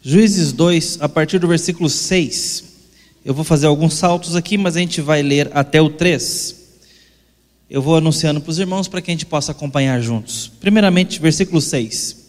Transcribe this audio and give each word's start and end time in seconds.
Juízes 0.00 0.52
2, 0.52 0.98
a 1.00 1.08
partir 1.08 1.38
do 1.38 1.48
versículo 1.48 1.88
6. 1.88 2.64
Eu 3.24 3.34
vou 3.34 3.44
fazer 3.44 3.66
alguns 3.66 3.94
saltos 3.94 4.36
aqui, 4.36 4.56
mas 4.56 4.76
a 4.76 4.80
gente 4.80 5.00
vai 5.00 5.22
ler 5.22 5.50
até 5.52 5.82
o 5.82 5.90
3. 5.90 6.54
Eu 7.68 7.82
vou 7.82 7.96
anunciando 7.96 8.40
para 8.40 8.50
os 8.50 8.58
irmãos 8.58 8.86
para 8.86 9.02
que 9.02 9.10
a 9.10 9.14
gente 9.14 9.26
possa 9.26 9.52
acompanhar 9.52 10.00
juntos. 10.00 10.50
Primeiramente, 10.60 11.20
versículo 11.20 11.60
6. 11.60 12.28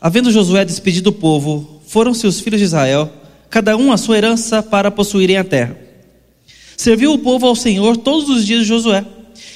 Havendo 0.00 0.32
Josué 0.32 0.64
despedido 0.64 1.10
o 1.10 1.12
povo, 1.12 1.82
foram-se 1.86 2.26
os 2.26 2.40
filhos 2.40 2.58
de 2.58 2.64
Israel, 2.64 3.12
cada 3.50 3.76
um 3.76 3.92
a 3.92 3.98
sua 3.98 4.16
herança 4.16 4.62
para 4.62 4.90
possuírem 4.90 5.36
a 5.36 5.44
terra. 5.44 5.78
Serviu 6.76 7.12
o 7.12 7.18
povo 7.18 7.46
ao 7.46 7.54
Senhor 7.54 7.98
todos 7.98 8.30
os 8.30 8.46
dias 8.46 8.60
de 8.60 8.66
Josué, 8.66 9.04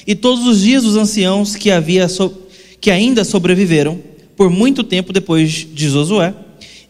e 0.05 0.15
todos 0.15 0.45
os 0.45 0.61
dias 0.61 0.83
dos 0.83 0.95
anciãos 0.95 1.55
que, 1.55 1.71
havia 1.71 2.07
so... 2.07 2.31
que 2.79 2.91
ainda 2.91 3.23
sobreviveram, 3.23 3.99
por 4.35 4.49
muito 4.49 4.83
tempo 4.83 5.11
depois 5.11 5.51
de 5.51 5.89
Josué, 5.89 6.33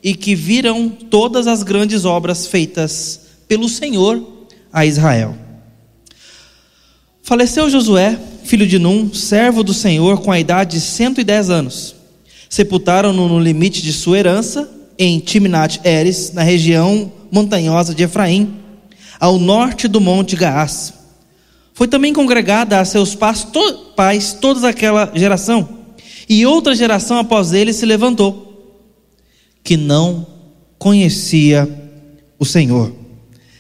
e 0.04 0.14
que 0.16 0.36
viram 0.36 0.90
todas 0.90 1.48
as 1.48 1.64
grandes 1.64 2.06
obras 2.06 2.48
feitas 2.48 3.22
pelo 3.48 3.70
Senhor 3.70 4.22
a 4.72 4.86
Israel. 4.86 5.36
Faleceu 7.22 7.70
Josué, 7.70 8.20
filho 8.44 8.66
de 8.66 8.80
Num, 8.80 9.14
servo 9.14 9.64
do 9.64 9.74
Senhor, 9.74 10.22
com 10.22 10.32
a 10.32 10.40
idade 10.40 10.72
de 10.78 10.82
110 10.82 11.50
anos. 11.50 11.96
Sepultaram-no 12.50 13.30
no 13.30 13.40
limite 13.40 13.82
de 13.82 13.94
sua 13.94 14.18
herança, 14.18 14.70
em 14.98 15.20
Timnat 15.20 15.80
Eres, 15.84 16.34
na 16.34 16.44
região 16.44 17.12
montanhosa 17.32 17.96
de 17.96 18.04
Efraim, 18.04 18.56
ao 19.20 19.38
norte 19.38 19.88
do 19.88 20.02
monte 20.02 20.36
Gaás. 20.36 20.94
Foi 21.74 21.88
também 21.88 22.12
congregada 22.12 22.80
a 22.80 22.86
seus 22.86 23.16
pais 23.16 24.34
toda 24.42 24.68
aquela 24.68 25.12
geração, 25.16 25.70
e 26.28 26.46
outra 26.46 26.76
geração 26.76 27.18
após 27.18 27.54
ele 27.54 27.72
se 27.72 27.86
levantou, 27.86 28.51
que 29.64 29.78
não 29.78 30.26
conhecia 30.78 31.68
o 32.40 32.46
Senhor, 32.46 32.92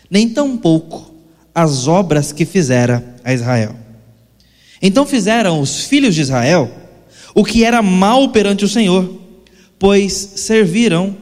nem 0.10 0.30
tampouco 0.30 1.14
as 1.54 1.88
obras 1.88 2.32
que 2.32 2.46
fizera 2.46 3.16
a 3.24 3.34
Israel. 3.34 3.76
Então 4.82 5.06
fizeram 5.06 5.62
os 5.62 5.86
filhos 5.86 6.16
de 6.16 6.22
Israel 6.22 6.72
o 7.34 7.44
que 7.44 7.64
era 7.64 7.82
mal 7.82 8.30
perante 8.30 8.66
o 8.66 8.70
Senhor, 8.70 9.20
pois 9.80 10.14
serviram 10.36 11.16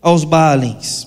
aos 0.00 0.24
Baalins. 0.24 1.06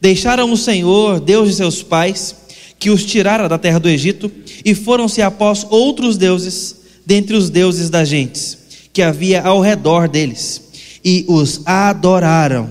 Deixaram 0.00 0.52
o 0.52 0.56
Senhor, 0.56 1.20
Deus 1.20 1.48
de 1.50 1.54
seus 1.56 1.82
pais, 1.82 2.34
que 2.78 2.90
os 2.90 3.04
tirara 3.04 3.48
da 3.48 3.58
terra 3.58 3.78
do 3.78 3.88
Egito, 3.88 4.30
e 4.64 4.74
foram-se 4.74 5.22
após 5.22 5.64
outros 5.70 6.16
deuses, 6.16 6.76
dentre 7.06 7.36
os 7.36 7.48
deuses 7.48 7.88
das 7.88 8.08
gentes, 8.08 8.58
que 8.92 9.02
havia 9.02 9.42
ao 9.42 9.60
redor 9.60 10.08
deles, 10.08 10.71
e 11.04 11.24
os 11.28 11.60
adoraram, 11.66 12.70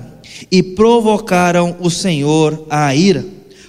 e 0.52 0.64
provocaram 0.64 1.76
o 1.80 1.90
Senhor 1.90 2.66
à 2.70 2.96
ira, 2.96 3.26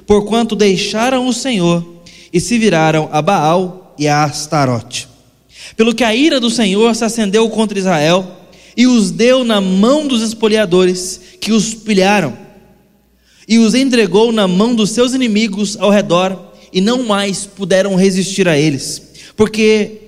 porquanto 0.06 0.56
deixaram 0.56 1.26
o 1.26 1.32
Senhor 1.32 1.84
e 2.32 2.40
se 2.40 2.58
viraram 2.58 3.08
a 3.12 3.20
Baal 3.20 3.94
e 3.98 4.08
a 4.08 4.24
Astarote. 4.24 5.08
Pelo 5.76 5.94
que 5.94 6.04
a 6.04 6.14
ira 6.14 6.40
do 6.40 6.50
Senhor 6.50 6.94
se 6.94 7.04
acendeu 7.04 7.48
contra 7.50 7.78
Israel 7.78 8.38
e 8.76 8.86
os 8.86 9.10
deu 9.10 9.44
na 9.44 9.60
mão 9.60 10.06
dos 10.06 10.22
espoliadores 10.22 11.20
que 11.40 11.52
os 11.52 11.74
pilharam, 11.74 12.36
e 13.46 13.58
os 13.58 13.74
entregou 13.74 14.32
na 14.32 14.46
mão 14.48 14.74
dos 14.74 14.90
seus 14.90 15.12
inimigos 15.12 15.76
ao 15.78 15.90
redor, 15.90 16.52
e 16.72 16.80
não 16.80 17.02
mais 17.02 17.44
puderam 17.44 17.94
resistir 17.94 18.48
a 18.48 18.58
eles, 18.58 19.02
porque 19.36 19.98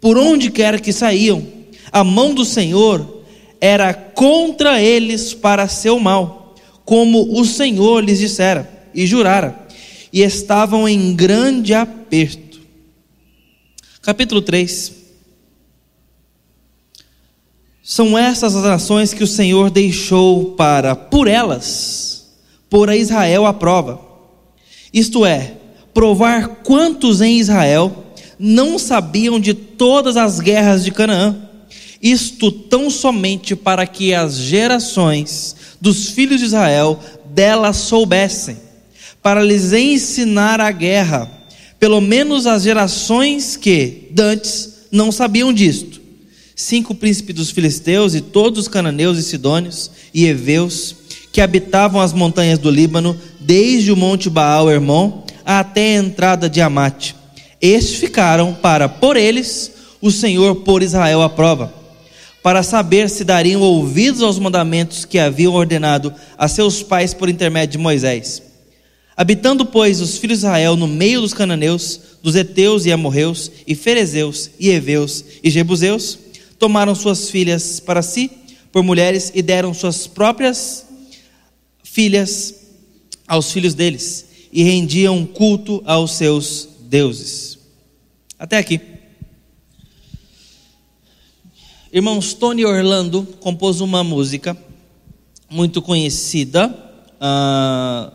por 0.00 0.16
onde 0.16 0.50
quer 0.50 0.80
que 0.80 0.92
saíam, 0.92 1.46
a 1.90 2.02
mão 2.02 2.34
do 2.34 2.44
Senhor 2.44 3.21
era 3.64 3.94
contra 3.94 4.82
eles 4.82 5.32
para 5.32 5.68
seu 5.68 6.00
mal, 6.00 6.56
como 6.84 7.38
o 7.40 7.44
Senhor 7.44 8.02
lhes 8.02 8.18
dissera 8.18 8.68
e 8.92 9.06
jurara 9.06 9.68
e 10.12 10.20
estavam 10.20 10.88
em 10.88 11.14
grande 11.14 11.72
aperto. 11.72 12.60
Capítulo 14.02 14.42
3. 14.42 14.94
São 17.84 18.18
essas 18.18 18.56
as 18.56 18.64
nações 18.64 19.14
que 19.14 19.22
o 19.22 19.28
Senhor 19.28 19.70
deixou 19.70 20.56
para, 20.56 20.96
por 20.96 21.28
elas, 21.28 22.32
pôr 22.68 22.90
a 22.90 22.96
Israel 22.96 23.46
à 23.46 23.54
prova. 23.54 24.00
Isto 24.92 25.24
é, 25.24 25.54
provar 25.94 26.48
quantos 26.64 27.20
em 27.20 27.38
Israel 27.38 28.06
não 28.40 28.76
sabiam 28.76 29.38
de 29.38 29.54
todas 29.54 30.16
as 30.16 30.40
guerras 30.40 30.84
de 30.84 30.90
Canaã. 30.90 31.51
Isto 32.02 32.50
tão 32.50 32.90
somente 32.90 33.54
para 33.54 33.86
que 33.86 34.12
as 34.12 34.36
gerações 34.36 35.54
dos 35.80 36.08
filhos 36.10 36.40
de 36.40 36.46
Israel 36.46 36.98
delas 37.26 37.76
soubessem 37.76 38.56
para 39.22 39.42
lhes 39.42 39.72
ensinar 39.72 40.60
a 40.60 40.72
guerra, 40.72 41.30
pelo 41.78 42.00
menos 42.00 42.46
as 42.46 42.64
gerações 42.64 43.56
que, 43.56 44.08
dantes, 44.10 44.86
não 44.90 45.12
sabiam 45.12 45.52
disto. 45.52 46.00
Cinco 46.56 46.94
príncipes 46.94 47.34
dos 47.34 47.50
filisteus 47.50 48.14
e 48.14 48.20
todos 48.20 48.62
os 48.62 48.68
cananeus 48.68 49.18
e 49.18 49.22
sidônios 49.22 49.90
e 50.12 50.26
heveus 50.26 50.96
que 51.32 51.40
habitavam 51.40 52.00
as 52.00 52.12
montanhas 52.12 52.58
do 52.58 52.70
Líbano, 52.70 53.18
desde 53.40 53.90
o 53.90 53.96
monte 53.96 54.28
Baal 54.28 54.70
Hermon 54.70 55.22
até 55.44 55.96
a 55.96 56.00
entrada 56.00 56.48
de 56.48 56.60
Amate. 56.60 57.16
Estes 57.60 57.96
ficaram 57.96 58.52
para, 58.52 58.88
por 58.88 59.16
eles, 59.16 59.72
o 60.00 60.10
Senhor 60.10 60.56
por 60.56 60.82
Israel 60.82 61.22
à 61.22 61.28
prova, 61.28 61.72
para 62.42 62.62
saber 62.62 63.08
se 63.08 63.22
dariam 63.24 63.60
ouvidos 63.60 64.20
aos 64.20 64.38
mandamentos 64.38 65.04
que 65.04 65.18
haviam 65.18 65.54
ordenado 65.54 66.12
a 66.36 66.48
seus 66.48 66.82
pais 66.82 67.14
por 67.14 67.28
intermédio 67.28 67.72
de 67.72 67.78
Moisés. 67.78 68.42
Habitando, 69.16 69.64
pois, 69.64 70.00
os 70.00 70.18
filhos 70.18 70.40
de 70.40 70.46
Israel 70.46 70.74
no 70.76 70.88
meio 70.88 71.20
dos 71.20 71.32
cananeus, 71.32 72.00
dos 72.22 72.34
heteus 72.34 72.84
e 72.86 72.92
amorreus, 72.92 73.50
e 73.66 73.74
ferezeus, 73.74 74.50
e 74.58 74.70
heveus 74.70 75.24
e 75.42 75.50
jebuseus, 75.50 76.18
tomaram 76.58 76.94
suas 76.94 77.30
filhas 77.30 77.78
para 77.78 78.02
si 78.02 78.30
por 78.72 78.82
mulheres 78.82 79.30
e 79.34 79.42
deram 79.42 79.74
suas 79.74 80.06
próprias 80.06 80.86
filhas 81.84 82.54
aos 83.28 83.52
filhos 83.52 83.74
deles, 83.74 84.26
e 84.52 84.62
rendiam 84.62 85.24
culto 85.26 85.82
aos 85.84 86.12
seus 86.12 86.68
deuses. 86.88 87.58
Até 88.38 88.56
aqui. 88.56 88.91
Irmãos, 91.94 92.32
Tony 92.32 92.64
Orlando 92.64 93.22
compôs 93.38 93.82
uma 93.82 94.02
música 94.02 94.56
muito 95.50 95.82
conhecida. 95.82 96.74
Uh, 97.20 98.10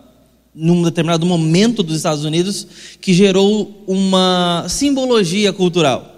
num 0.56 0.82
determinado 0.82 1.24
momento 1.28 1.84
dos 1.84 1.98
Estados 1.98 2.26
Unidos 2.26 2.66
que 3.00 3.14
gerou 3.14 3.84
uma 3.86 4.66
simbologia 4.68 5.54
cultural. 5.54 6.12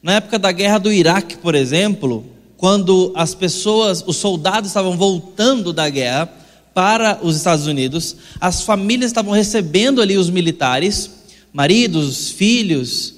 Na 0.00 0.12
época 0.12 0.38
da 0.38 0.52
guerra 0.52 0.78
do 0.78 0.92
Iraque, 0.92 1.36
por 1.36 1.56
exemplo, 1.56 2.24
quando 2.56 3.12
as 3.16 3.34
pessoas, 3.34 4.04
os 4.06 4.16
soldados 4.16 4.70
estavam 4.70 4.96
voltando 4.96 5.72
da 5.72 5.88
guerra 5.88 6.32
para 6.72 7.18
os 7.22 7.34
Estados 7.34 7.66
Unidos, 7.66 8.14
as 8.40 8.62
famílias 8.62 9.10
estavam 9.10 9.32
recebendo 9.32 10.00
ali 10.00 10.16
os 10.16 10.30
militares, 10.30 11.10
maridos, 11.52 12.30
filhos, 12.30 13.16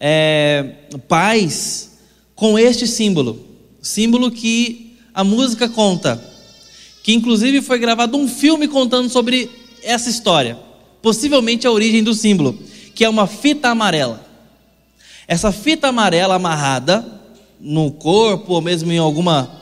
é, 0.00 0.72
pais, 1.06 1.87
com 2.38 2.56
este 2.56 2.86
símbolo, 2.86 3.44
símbolo 3.82 4.30
que 4.30 4.96
a 5.12 5.24
música 5.24 5.68
conta. 5.68 6.22
Que 7.02 7.12
inclusive 7.12 7.60
foi 7.60 7.80
gravado 7.80 8.16
um 8.16 8.28
filme 8.28 8.68
contando 8.68 9.10
sobre 9.10 9.50
essa 9.82 10.08
história, 10.08 10.56
possivelmente 11.02 11.66
a 11.66 11.72
origem 11.72 12.00
do 12.00 12.14
símbolo, 12.14 12.56
que 12.94 13.04
é 13.04 13.08
uma 13.08 13.26
fita 13.26 13.70
amarela. 13.70 14.24
Essa 15.26 15.50
fita 15.50 15.88
amarela 15.88 16.36
amarrada 16.36 17.04
no 17.58 17.90
corpo 17.90 18.52
ou 18.52 18.62
mesmo 18.62 18.92
em 18.92 18.98
alguma 18.98 19.60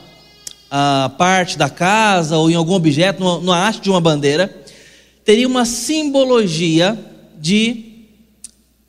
uh, 0.67 1.09
parte 1.17 1.57
da 1.57 1.71
casa 1.71 2.37
ou 2.37 2.47
em 2.47 2.53
algum 2.53 2.73
objeto, 2.73 3.23
no 3.41 3.51
haste 3.51 3.81
de 3.81 3.89
uma 3.89 3.99
bandeira, 3.99 4.55
teria 5.25 5.47
uma 5.47 5.65
simbologia 5.65 6.95
de 7.39 7.85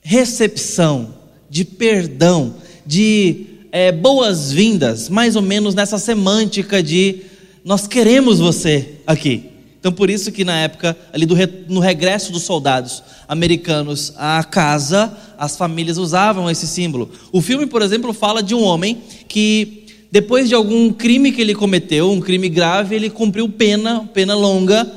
recepção, 0.03 1.15
de 1.49 1.65
perdão, 1.65 2.55
de 2.85 3.48
é, 3.71 3.93
boas-vindas, 3.93 5.09
mais 5.09 5.37
ou 5.37 5.43
menos 5.43 5.75
nessa 5.75 5.99
semântica 5.99 6.83
de 6.83 7.23
nós 7.65 7.87
queremos 7.87 8.39
você 8.39 8.97
aqui. 9.07 9.51
Então, 9.79 9.93
por 9.93 10.11
isso 10.11 10.33
que 10.33 10.45
na 10.45 10.59
época, 10.59 10.97
ali 11.13 11.25
do, 11.25 11.37
no 11.69 11.81
regresso 11.81 12.33
dos 12.33 12.43
soldados 12.43 13.03
americanos 13.29 14.13
à 14.17 14.43
casa, 14.43 15.17
as 15.39 15.57
famílias 15.57 15.99
usavam 15.99 16.51
esse 16.51 16.67
símbolo. 16.67 17.11
O 17.31 17.41
filme, 17.41 17.67
por 17.67 17.81
exemplo, 17.81 18.13
fala 18.13 18.43
de 18.43 18.55
um 18.55 18.63
homem 18.63 18.99
que, 19.29 19.85
depois 20.11 20.49
de 20.49 20.55
algum 20.55 20.93
crime 20.93 21.31
que 21.31 21.41
ele 21.41 21.55
cometeu, 21.55 22.11
um 22.11 22.21
crime 22.21 22.49
grave, 22.49 22.97
ele 22.97 23.09
cumpriu 23.09 23.49
pena, 23.49 24.09
pena 24.13 24.35
longa, 24.35 24.91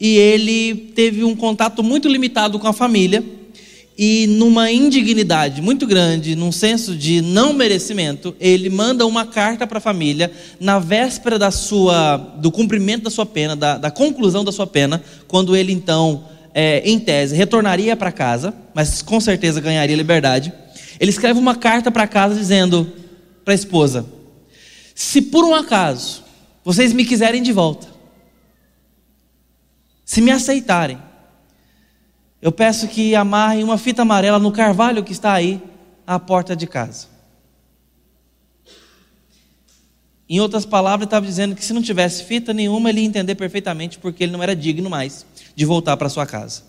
e 0.00 0.16
ele 0.16 0.92
teve 0.94 1.24
um 1.24 1.34
contato 1.34 1.82
muito 1.82 2.08
limitado 2.08 2.58
com 2.58 2.68
a 2.68 2.72
família. 2.72 3.24
E 3.98 4.28
numa 4.28 4.70
indignidade 4.70 5.60
muito 5.60 5.84
grande, 5.84 6.36
num 6.36 6.52
senso 6.52 6.94
de 6.94 7.20
não 7.20 7.52
merecimento, 7.52 8.32
ele 8.38 8.70
manda 8.70 9.04
uma 9.04 9.26
carta 9.26 9.66
para 9.66 9.78
a 9.78 9.80
família 9.80 10.30
na 10.60 10.78
véspera 10.78 11.36
da 11.36 11.50
sua, 11.50 12.16
do 12.16 12.52
cumprimento 12.52 13.02
da 13.02 13.10
sua 13.10 13.26
pena, 13.26 13.56
da, 13.56 13.76
da 13.76 13.90
conclusão 13.90 14.44
da 14.44 14.52
sua 14.52 14.68
pena, 14.68 15.02
quando 15.26 15.56
ele 15.56 15.72
então, 15.72 16.24
é, 16.54 16.80
em 16.88 17.00
tese, 17.00 17.34
retornaria 17.34 17.96
para 17.96 18.12
casa, 18.12 18.54
mas 18.72 19.02
com 19.02 19.18
certeza 19.18 19.60
ganharia 19.60 19.96
liberdade. 19.96 20.52
Ele 21.00 21.10
escreve 21.10 21.40
uma 21.40 21.56
carta 21.56 21.90
para 21.90 22.06
casa 22.06 22.36
dizendo 22.36 22.92
para 23.44 23.52
a 23.52 23.56
esposa: 23.56 24.06
Se 24.94 25.20
por 25.22 25.44
um 25.44 25.56
acaso 25.56 26.22
vocês 26.64 26.92
me 26.92 27.04
quiserem 27.04 27.42
de 27.42 27.50
volta, 27.50 27.88
se 30.04 30.20
me 30.20 30.30
aceitarem, 30.30 30.98
eu 32.40 32.52
peço 32.52 32.86
que 32.88 33.14
amarrem 33.14 33.64
uma 33.64 33.76
fita 33.76 34.02
amarela 34.02 34.38
no 34.38 34.52
carvalho 34.52 35.02
que 35.02 35.12
está 35.12 35.32
aí 35.32 35.60
à 36.06 36.18
porta 36.18 36.54
de 36.54 36.66
casa. 36.66 37.06
Em 40.28 40.40
outras 40.40 40.66
palavras, 40.66 41.06
estava 41.06 41.24
dizendo 41.24 41.54
que 41.54 41.64
se 41.64 41.72
não 41.72 41.82
tivesse 41.82 42.24
fita 42.24 42.52
nenhuma, 42.52 42.90
ele 42.90 43.00
ia 43.00 43.06
entender 43.06 43.34
perfeitamente 43.34 43.98
porque 43.98 44.22
ele 44.22 44.32
não 44.32 44.42
era 44.42 44.54
digno 44.54 44.90
mais 44.90 45.24
de 45.56 45.64
voltar 45.64 45.96
para 45.96 46.08
sua 46.08 46.26
casa, 46.26 46.62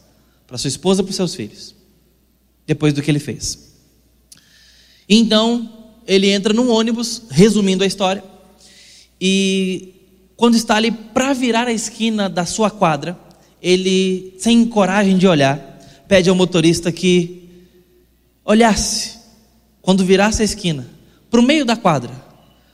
para 0.48 0.57
sua 0.57 0.69
esposa, 0.69 1.04
para 1.04 1.12
seus 1.12 1.36
filhos, 1.36 1.75
depois 2.65 2.94
do 2.94 3.01
que 3.01 3.12
ele 3.12 3.19
fez. 3.19 3.69
Então, 5.07 5.94
ele 6.07 6.30
entra 6.30 6.54
num 6.54 6.72
ônibus, 6.72 7.24
resumindo 7.30 7.83
a 7.83 7.88
história, 7.88 8.24
e 9.19 9.94
quando 10.38 10.56
está 10.56 10.75
ali 10.75 10.92
para 10.92 11.33
virar 11.33 11.68
a 11.68 11.74
esquina 11.74 12.30
da 12.30 12.45
sua 12.45 12.72
quadra, 12.72 13.19
ele, 13.61 14.35
sem 14.39 14.65
coragem 14.65 15.17
de 15.17 15.27
olhar, 15.27 15.57
pede 16.07 16.29
ao 16.29 16.35
motorista 16.35 16.91
que 16.91 17.50
olhasse, 18.44 19.19
quando 19.81 20.06
virasse 20.06 20.41
a 20.41 20.45
esquina, 20.45 20.88
para 21.29 21.39
o 21.39 21.44
meio 21.44 21.65
da 21.65 21.75
quadra, 21.75 22.11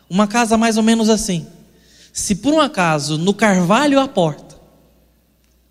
uma 0.09 0.27
casa 0.27 0.57
mais 0.57 0.77
ou 0.77 0.83
menos 0.83 1.09
assim. 1.09 1.45
Se 2.13 2.35
por 2.35 2.53
um 2.53 2.61
acaso 2.61 3.17
no 3.17 3.33
carvalho 3.33 3.99
à 3.99 4.07
porta 4.07 4.55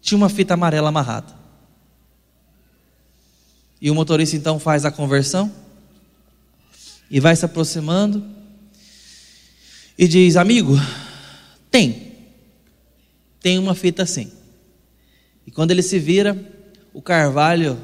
tinha 0.02 0.18
uma 0.18 0.28
fita 0.28 0.52
amarela 0.52 0.90
amarrada. 0.90 1.32
E 3.80 3.90
o 3.90 3.94
motorista 3.94 4.36
então 4.36 4.58
faz 4.58 4.84
a 4.84 4.90
conversão 4.90 5.50
e 7.10 7.20
vai 7.20 7.34
se 7.34 7.44
aproximando 7.44 8.24
e 9.96 10.06
diz: 10.06 10.36
Amigo, 10.36 10.74
tem, 11.70 12.12
tem 13.40 13.58
uma 13.58 13.74
fita 13.74 14.02
assim. 14.02 14.30
E 15.46 15.50
quando 15.50 15.70
ele 15.70 15.82
se 15.82 15.98
vira, 15.98 16.36
o 16.92 17.02
carvalho 17.02 17.78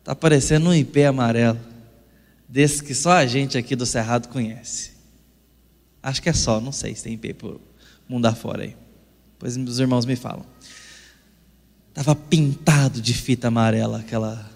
está 0.00 0.14
parecendo 0.14 0.70
um 0.70 0.74
ipê 0.74 1.04
amarelo, 1.04 1.58
desse 2.48 2.82
que 2.82 2.94
só 2.94 3.12
a 3.12 3.26
gente 3.26 3.58
aqui 3.58 3.76
do 3.76 3.86
Cerrado 3.86 4.28
conhece. 4.28 4.92
Acho 6.02 6.22
que 6.22 6.28
é 6.28 6.32
só, 6.32 6.60
não 6.60 6.72
sei 6.72 6.94
se 6.94 7.04
tem 7.04 7.14
ipê 7.14 7.34
por 7.34 7.60
mundo 8.08 8.26
afora 8.26 8.62
aí. 8.62 8.76
Pois 9.38 9.56
os 9.56 9.78
irmãos 9.78 10.06
me 10.06 10.16
falam. 10.16 10.44
Estava 11.90 12.14
pintado 12.14 13.00
de 13.00 13.12
fita 13.14 13.48
amarela 13.48 13.98
aquela 13.98 14.48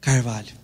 carvalho. 0.00 0.54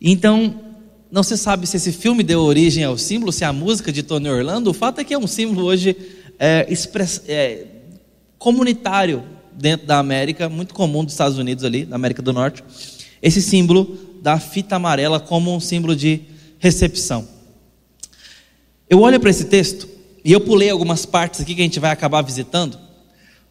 Então, 0.00 0.70
não 1.10 1.22
se 1.22 1.36
sabe 1.36 1.66
se 1.66 1.76
esse 1.76 1.92
filme 1.92 2.22
deu 2.22 2.40
origem 2.40 2.84
ao 2.84 2.96
símbolo, 2.96 3.32
se 3.32 3.44
a 3.44 3.52
música 3.52 3.92
de 3.92 4.02
Tony 4.02 4.28
Orlando. 4.28 4.70
O 4.70 4.74
fato 4.74 5.00
é 5.00 5.04
que 5.04 5.12
é 5.12 5.18
um 5.18 5.26
símbolo 5.26 5.66
hoje 5.66 5.96
é, 6.38 6.66
express, 6.70 7.22
é, 7.26 7.66
comunitário 8.40 9.22
dentro 9.52 9.86
da 9.86 9.98
América, 9.98 10.48
muito 10.48 10.72
comum 10.72 11.04
dos 11.04 11.12
Estados 11.12 11.36
Unidos 11.36 11.62
ali, 11.62 11.84
da 11.84 11.94
América 11.94 12.22
do 12.22 12.32
Norte, 12.32 12.64
esse 13.20 13.42
símbolo 13.42 13.98
da 14.22 14.40
fita 14.40 14.76
amarela 14.76 15.20
como 15.20 15.54
um 15.54 15.60
símbolo 15.60 15.94
de 15.94 16.22
recepção. 16.58 17.28
Eu 18.88 19.02
olho 19.02 19.20
para 19.20 19.28
esse 19.28 19.44
texto 19.44 19.86
e 20.24 20.32
eu 20.32 20.40
pulei 20.40 20.70
algumas 20.70 21.04
partes 21.04 21.42
aqui 21.42 21.54
que 21.54 21.60
a 21.60 21.64
gente 21.64 21.78
vai 21.78 21.90
acabar 21.90 22.22
visitando, 22.22 22.78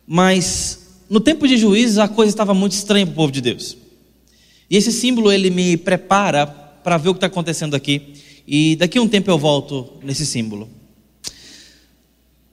mas 0.08 1.04
no 1.08 1.20
tempo 1.20 1.48
de 1.48 1.56
juízes 1.56 2.00
a 2.00 2.08
coisa 2.08 2.32
estava 2.32 2.56
muito 2.56 2.72
estranha 2.72 3.06
para 3.06 3.14
o 3.14 3.16
povo 3.16 3.32
de 3.32 3.42
Deus. 3.42 3.78
E 4.68 4.76
esse 4.76 4.92
símbolo 4.92 5.32
ele 5.32 5.52
me 5.52 5.78
prepara 5.78 6.48
para 6.48 6.98
ver 6.98 7.10
o 7.10 7.14
que 7.14 7.18
está 7.18 7.28
acontecendo 7.28 7.76
aqui. 7.76 8.14
E 8.48 8.76
daqui 8.76 8.98
a 8.98 9.02
um 9.04 9.08
tempo 9.08 9.30
eu 9.30 9.38
volto 9.38 10.00
nesse 10.04 10.26
símbolo. 10.26 10.79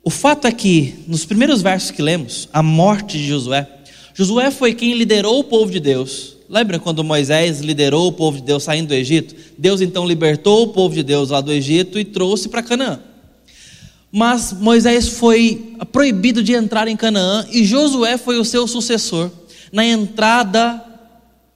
O 0.06 0.10
fato 0.10 0.46
é 0.46 0.52
que, 0.52 0.94
nos 1.08 1.24
primeiros 1.24 1.62
versos 1.62 1.90
que 1.90 2.00
lemos, 2.00 2.48
a 2.52 2.62
morte 2.62 3.18
de 3.18 3.26
Josué, 3.26 3.68
Josué 4.14 4.52
foi 4.52 4.72
quem 4.72 4.94
liderou 4.94 5.40
o 5.40 5.42
povo 5.42 5.68
de 5.68 5.80
Deus. 5.80 6.36
Lembra 6.48 6.78
quando 6.78 7.02
Moisés 7.02 7.58
liderou 7.58 8.06
o 8.06 8.12
povo 8.12 8.36
de 8.36 8.44
Deus 8.44 8.62
saindo 8.62 8.86
do 8.86 8.94
Egito? 8.94 9.34
Deus 9.58 9.80
então 9.80 10.06
libertou 10.06 10.62
o 10.62 10.68
povo 10.68 10.94
de 10.94 11.02
Deus 11.02 11.30
lá 11.30 11.40
do 11.40 11.50
Egito 11.50 11.98
e 11.98 12.04
trouxe 12.04 12.48
para 12.48 12.62
Canaã. 12.62 13.00
Mas 14.12 14.52
Moisés 14.52 15.08
foi 15.08 15.74
proibido 15.90 16.40
de 16.40 16.52
entrar 16.52 16.86
em 16.86 16.96
Canaã 16.96 17.44
e 17.50 17.64
Josué 17.64 18.16
foi 18.16 18.38
o 18.38 18.44
seu 18.44 18.68
sucessor 18.68 19.28
na 19.72 19.84
entrada 19.84 20.84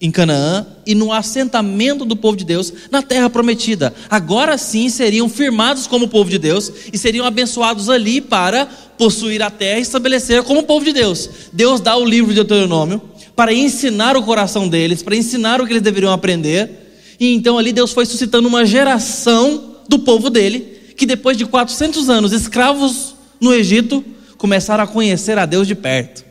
em 0.01 0.11
Canaã 0.11 0.67
e 0.87 0.95
no 0.95 1.13
assentamento 1.13 2.07
do 2.07 2.17
povo 2.17 2.37
de 2.37 2.45
Deus 2.45 2.73
na 2.91 3.03
terra 3.03 3.29
prometida. 3.29 3.93
Agora 4.09 4.57
sim 4.57 4.89
seriam 4.89 5.29
firmados 5.29 5.87
como 5.87 6.09
povo 6.09 6.31
de 6.31 6.39
Deus 6.39 6.73
e 6.91 6.97
seriam 6.97 7.27
abençoados 7.27 7.91
ali 7.91 8.21
para 8.21 8.67
possuir 8.97 9.43
a 9.43 9.51
terra 9.51 9.79
e 9.79 9.83
estabelecer 9.83 10.43
como 10.43 10.63
povo 10.63 10.85
de 10.85 10.93
Deus. 10.93 11.29
Deus 11.53 11.81
dá 11.81 11.97
o 11.97 12.05
livro 12.05 12.31
de 12.31 12.37
Deuteronômio 12.37 13.03
para 13.37 13.53
ensinar 13.53 14.17
o 14.17 14.23
coração 14.23 14.69
deles, 14.69 15.03
para 15.03 15.17
ensinar 15.17 15.61
o 15.61 15.67
que 15.67 15.73
eles 15.73 15.83
deveriam 15.83 16.13
aprender. 16.13 16.71
E 17.19 17.35
então 17.35 17.59
ali 17.59 17.73
Deus 17.73 17.93
foi 17.93 18.07
suscitando 18.07 18.49
uma 18.49 18.65
geração 18.65 19.77
do 19.87 19.99
povo 19.99 20.31
dele 20.31 20.79
que 20.97 21.05
depois 21.05 21.37
de 21.37 21.45
400 21.45 22.09
anos 22.09 22.33
escravos 22.33 23.15
no 23.41 23.53
Egito 23.53 24.03
começaram 24.39 24.85
a 24.85 24.87
conhecer 24.87 25.39
a 25.39 25.45
Deus 25.45 25.67
de 25.67 25.75
perto. 25.75 26.25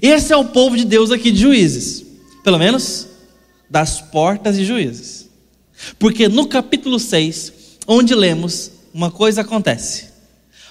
Esse 0.00 0.32
é 0.32 0.36
o 0.36 0.44
povo 0.44 0.76
de 0.76 0.84
Deus 0.84 1.10
aqui 1.10 1.32
de 1.32 1.40
Juízes 1.40 2.07
pelo 2.42 2.58
menos, 2.58 3.08
das 3.68 4.00
portas 4.00 4.56
de 4.56 4.64
juízes. 4.64 5.28
Porque 5.98 6.28
no 6.28 6.46
capítulo 6.46 6.98
6, 6.98 7.52
onde 7.86 8.14
lemos, 8.14 8.70
uma 8.92 9.10
coisa 9.10 9.42
acontece: 9.42 10.06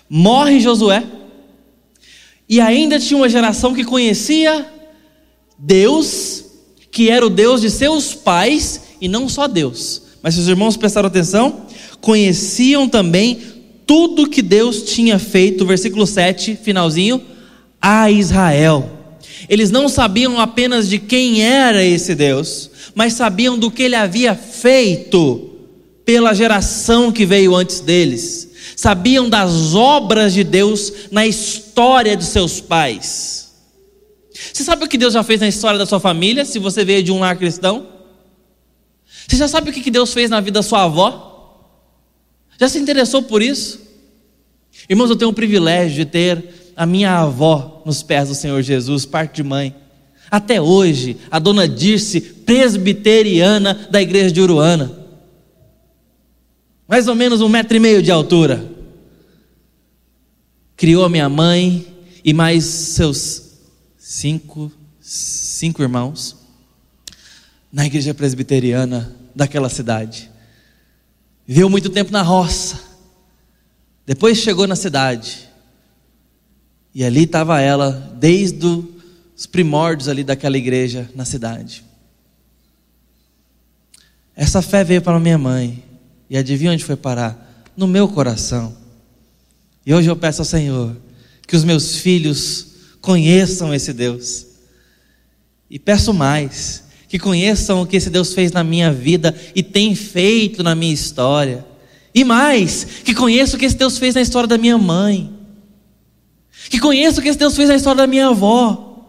morre 0.10 0.60
Josué, 0.60 1.04
e 2.50 2.60
ainda 2.60 3.00
tinha 3.00 3.18
uma 3.18 3.30
geração 3.30 3.74
que 3.74 3.84
conhecia 3.84 4.66
Deus, 5.58 6.46
que 6.92 7.10
era 7.10 7.26
o 7.26 7.30
Deus 7.30 7.62
de 7.62 7.70
seus 7.70 8.14
pais, 8.14 8.82
e 9.00 9.08
não 9.08 9.28
só 9.30 9.48
Deus, 9.48 10.02
mas 10.22 10.34
se 10.34 10.40
os 10.42 10.48
irmãos 10.48 10.78
prestaram 10.78 11.08
atenção, 11.08 11.68
conheciam 12.02 12.88
também 12.88 13.40
tudo 13.86 14.30
que 14.30 14.42
Deus 14.42 14.84
tinha 14.84 15.18
feito, 15.18 15.66
versículo 15.66 16.06
7, 16.06 16.58
finalzinho, 16.62 17.22
a 17.82 18.12
Israel. 18.12 18.97
Eles 19.48 19.72
não 19.72 19.88
sabiam 19.88 20.40
apenas 20.40 20.90
de 20.90 21.00
quem 21.00 21.44
era 21.44 21.84
esse 21.84 22.16
Deus, 22.16 22.70
mas 22.96 23.14
sabiam 23.14 23.58
do 23.58 23.70
que 23.70 23.84
ele 23.84 23.96
havia 23.96 24.36
feito 24.36 25.50
pela 26.06 26.34
geração 26.34 27.12
que 27.12 27.26
veio 27.26 27.56
antes 27.56 27.80
deles. 27.80 28.50
Sabiam 28.76 29.30
das 29.30 29.76
obras 29.76 30.34
de 30.34 30.44
Deus 30.44 30.92
na 31.12 31.26
história 31.26 32.16
de 32.16 32.24
seus 32.24 32.60
pais. 32.60 33.54
Você 34.54 34.64
sabe 34.64 34.86
o 34.86 34.88
que 34.88 34.98
Deus 34.98 35.14
já 35.14 35.24
fez 35.24 35.40
na 35.40 35.48
história 35.48 35.78
da 35.78 35.86
sua 35.86 36.00
família, 36.00 36.46
se 36.46 36.60
você 36.60 36.86
veio 36.86 37.04
de 37.04 37.12
um 37.12 37.20
lar 37.20 37.36
cristão? 37.38 37.88
Você 39.28 39.36
já 39.36 39.48
sabe 39.48 39.70
o 39.70 39.74
que 39.74 39.92
Deus 39.92 40.14
fez 40.14 40.30
na 40.30 40.40
vida 40.40 40.60
da 40.60 40.64
sua 40.64 40.84
avó? 40.84 41.28
Já 42.60 42.70
se 42.70 42.80
interessou 42.80 43.24
por 43.24 43.42
isso? 43.42 43.82
Irmãos, 44.90 45.10
eu 45.10 45.16
tenho 45.16 45.32
o 45.32 45.34
privilégio 45.34 45.98
de 45.98 46.06
ter 46.06 46.74
a 46.76 46.86
minha 46.86 47.20
avó 47.20 47.77
nos 47.88 48.04
pés 48.04 48.28
do 48.28 48.36
Senhor 48.36 48.62
Jesus, 48.62 49.06
parte 49.06 49.38
de 49.38 49.44
mãe. 49.44 49.74
Até 50.30 50.62
hoje, 50.62 51.16
a 51.32 51.40
dona 51.40 51.66
Dirce, 51.66 52.20
presbiteriana 52.20 53.88
da 53.90 54.02
igreja 54.02 54.30
de 54.30 54.42
Uruana. 54.42 54.92
Mais 56.86 57.08
ou 57.08 57.16
menos 57.16 57.40
um 57.40 57.48
metro 57.48 57.78
e 57.78 57.80
meio 57.80 58.04
de 58.04 58.12
altura. 58.12 58.70
Criou 60.76 61.06
a 61.06 61.10
minha 61.10 61.30
mãe 61.30 61.88
e 62.26 62.34
mais 62.34 62.66
seus 62.66 63.54
cinco, 63.98 64.70
cinco 65.00 65.82
irmãos 65.82 66.36
na 67.72 67.86
igreja 67.86 68.14
presbiteriana 68.14 69.16
daquela 69.34 69.70
cidade. 69.70 70.30
Viveu 71.48 71.70
muito 71.70 71.90
tempo 71.90 72.12
na 72.12 72.22
roça. 72.22 72.82
Depois 74.06 74.38
chegou 74.40 74.68
na 74.68 74.76
cidade 74.76 75.47
e 76.98 77.04
ali 77.04 77.26
estava 77.26 77.62
ela, 77.62 78.12
desde 78.18 78.84
os 79.36 79.46
primórdios 79.46 80.10
ali 80.10 80.24
daquela 80.24 80.58
igreja 80.58 81.08
na 81.14 81.26
cidade. 81.26 81.84
Essa 84.36 84.64
fé 84.64 84.84
veio 84.84 85.00
para 85.00 85.20
minha 85.20 85.38
mãe. 85.38 85.84
E 86.28 86.36
adivinha 86.36 86.72
onde 86.72 86.84
foi 86.84 86.96
parar? 86.96 87.64
No 87.78 87.86
meu 87.86 88.08
coração. 88.08 88.76
E 89.86 89.94
hoje 89.94 90.10
eu 90.10 90.16
peço 90.16 90.42
ao 90.42 90.46
Senhor 90.46 90.98
que 91.46 91.56
os 91.56 91.64
meus 91.64 91.98
filhos 91.98 92.70
conheçam 93.00 93.72
esse 93.76 93.94
Deus. 93.94 94.48
E 95.70 95.78
peço 95.78 96.12
mais, 96.16 96.84
que 97.08 97.20
conheçam 97.20 97.84
o 97.84 97.86
que 97.86 97.98
esse 97.98 98.10
Deus 98.10 98.34
fez 98.34 98.52
na 98.52 98.64
minha 98.64 98.92
vida 98.92 99.36
e 99.54 99.62
tem 99.62 99.94
feito 99.94 100.64
na 100.64 100.74
minha 100.74 100.96
história. 100.96 101.64
E 102.12 102.24
mais, 102.24 102.88
que 103.06 103.14
conheçam 103.14 103.56
o 103.56 103.60
que 103.60 103.66
esse 103.68 103.78
Deus 103.78 104.00
fez 104.00 104.16
na 104.16 104.22
história 104.22 104.48
da 104.48 104.58
minha 104.58 104.80
mãe. 104.80 105.37
Que 106.70 106.80
conheçam 106.80 107.20
o 107.20 107.24
que 107.24 107.30
esse 107.30 107.40
Deus 107.40 107.56
fez 107.56 107.70
na 107.70 107.76
história 107.76 107.98
da 107.98 108.08
minha 108.08 108.28
avó. 108.28 109.06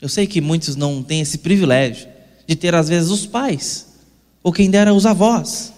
Eu 0.00 0.08
sei 0.08 0.26
que 0.26 0.40
muitos 0.40 0.76
não 0.76 1.02
têm 1.02 1.20
esse 1.20 1.38
privilégio 1.38 2.08
de 2.46 2.56
ter, 2.56 2.74
às 2.74 2.88
vezes, 2.88 3.10
os 3.10 3.26
pais, 3.26 3.88
ou 4.42 4.52
quem 4.52 4.70
dera 4.70 4.94
os 4.94 5.04
avós, 5.04 5.72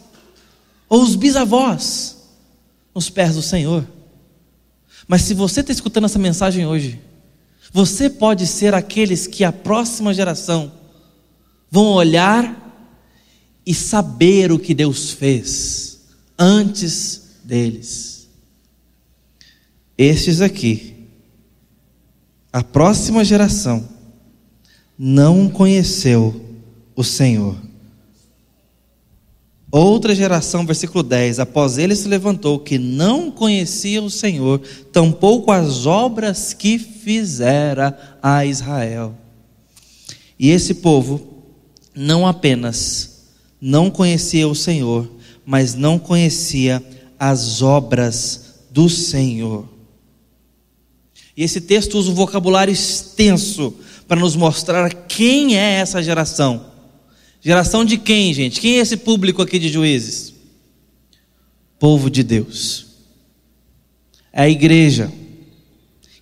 ou 0.89 1.03
os 1.03 1.17
bisavós, 1.17 2.17
nos 2.95 3.11
pés 3.11 3.35
do 3.35 3.43
Senhor. 3.43 3.87
Mas 5.09 5.23
se 5.23 5.35
você 5.35 5.61
está 5.61 5.73
escutando 5.73 6.05
essa 6.05 6.19
mensagem 6.19 6.67
hoje, 6.67 7.01
você 7.73 8.09
pode 8.09 8.47
ser 8.47 8.75
aqueles 8.75 9.27
que 9.27 9.45
a 9.45 9.53
próxima 9.53 10.15
geração 10.15 10.73
vão 11.71 11.87
olhar 11.87 12.59
e 13.65 13.75
saber 13.75 14.53
o 14.53 14.59
que 14.59 14.75
Deus 14.75 15.11
fez 15.11 16.01
antes 16.39 17.23
deles. 17.43 18.12
Estes 19.97 20.41
aqui, 20.41 20.95
a 22.53 22.63
próxima 22.63 23.25
geração, 23.25 23.89
não 24.99 25.49
conheceu 25.49 26.41
o 26.95 27.03
Senhor. 27.03 27.57
Outra 29.71 30.15
geração, 30.15 30.67
versículo 30.67 31.03
10: 31.03 31.39
Após 31.39 31.79
ele 31.79 31.97
se 31.97 32.07
levantou, 32.07 32.59
que 32.59 32.79
não 32.79 33.31
conhecia 33.31 34.03
o 34.03 34.11
Senhor, 34.11 34.61
tampouco 34.93 35.51
as 35.51 35.87
obras 35.87 36.53
que 36.53 36.79
fizera 36.79 38.19
a 38.23 38.45
Israel. 38.45 39.15
E 40.39 40.51
esse 40.51 40.75
povo 40.75 41.27
não 41.95 42.27
apenas 42.27 43.13
não 43.59 43.91
conhecia 43.91 44.47
o 44.47 44.55
Senhor, 44.55 45.09
mas 45.47 45.75
não 45.75 45.99
conhecia 45.99 46.83
as 47.19 47.63
obras 47.63 48.57
do 48.71 48.89
Senhor. 48.89 49.72
E 51.37 51.43
esse 51.43 51.61
texto 51.61 51.99
usa 51.99 52.11
um 52.11 52.15
vocabulário 52.15 52.73
extenso 52.73 53.75
para 54.07 54.21
nos 54.21 54.37
mostrar 54.37 54.93
quem 54.93 55.59
é 55.59 55.75
essa 55.75 56.03
geração. 56.03 56.67
Geração 57.41 57.85
de 57.85 57.97
quem, 57.97 58.33
gente? 58.33 58.61
Quem 58.61 58.79
é 58.79 58.81
esse 58.81 58.97
público 58.97 59.43
aqui 59.43 59.59
de 59.59 59.69
juízes? 59.69 60.35
Povo 61.79 62.11
de 62.11 62.23
Deus. 62.23 62.87
É 64.33 64.43
a 64.43 64.49
igreja. 64.49 65.11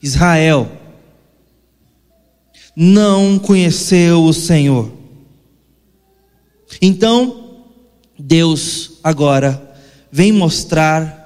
Israel. 0.02 0.70
Não 2.74 3.38
conheceu 3.38 4.24
o 4.24 4.32
Senhor. 4.32 4.90
Então, 6.80 7.64
Deus 8.18 8.92
agora 9.02 9.74
vem 10.10 10.32
mostrar 10.32 11.20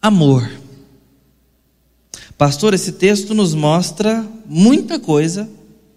amor. 0.00 0.63
Pastor, 2.36 2.74
esse 2.74 2.92
texto 2.92 3.32
nos 3.32 3.54
mostra 3.54 4.26
muita 4.46 4.98
coisa, 4.98 5.48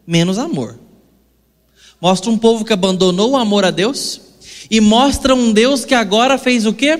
menos 0.06 0.38
amor. 0.38 0.79
Mostra 2.00 2.29
um 2.29 2.38
povo 2.38 2.63
que 2.63 2.74
abandonou 2.74 3.32
o 3.32 3.38
amor 3.38 3.65
a 3.65 3.72
Deus 3.72 4.22
e 4.70 4.79
mostra 4.79 5.34
um 5.34 5.51
Deus 5.51 5.84
que 5.84 5.96
agora 5.96 6.38
fez 6.38 6.65
o 6.65 6.74
quê? 6.74 7.00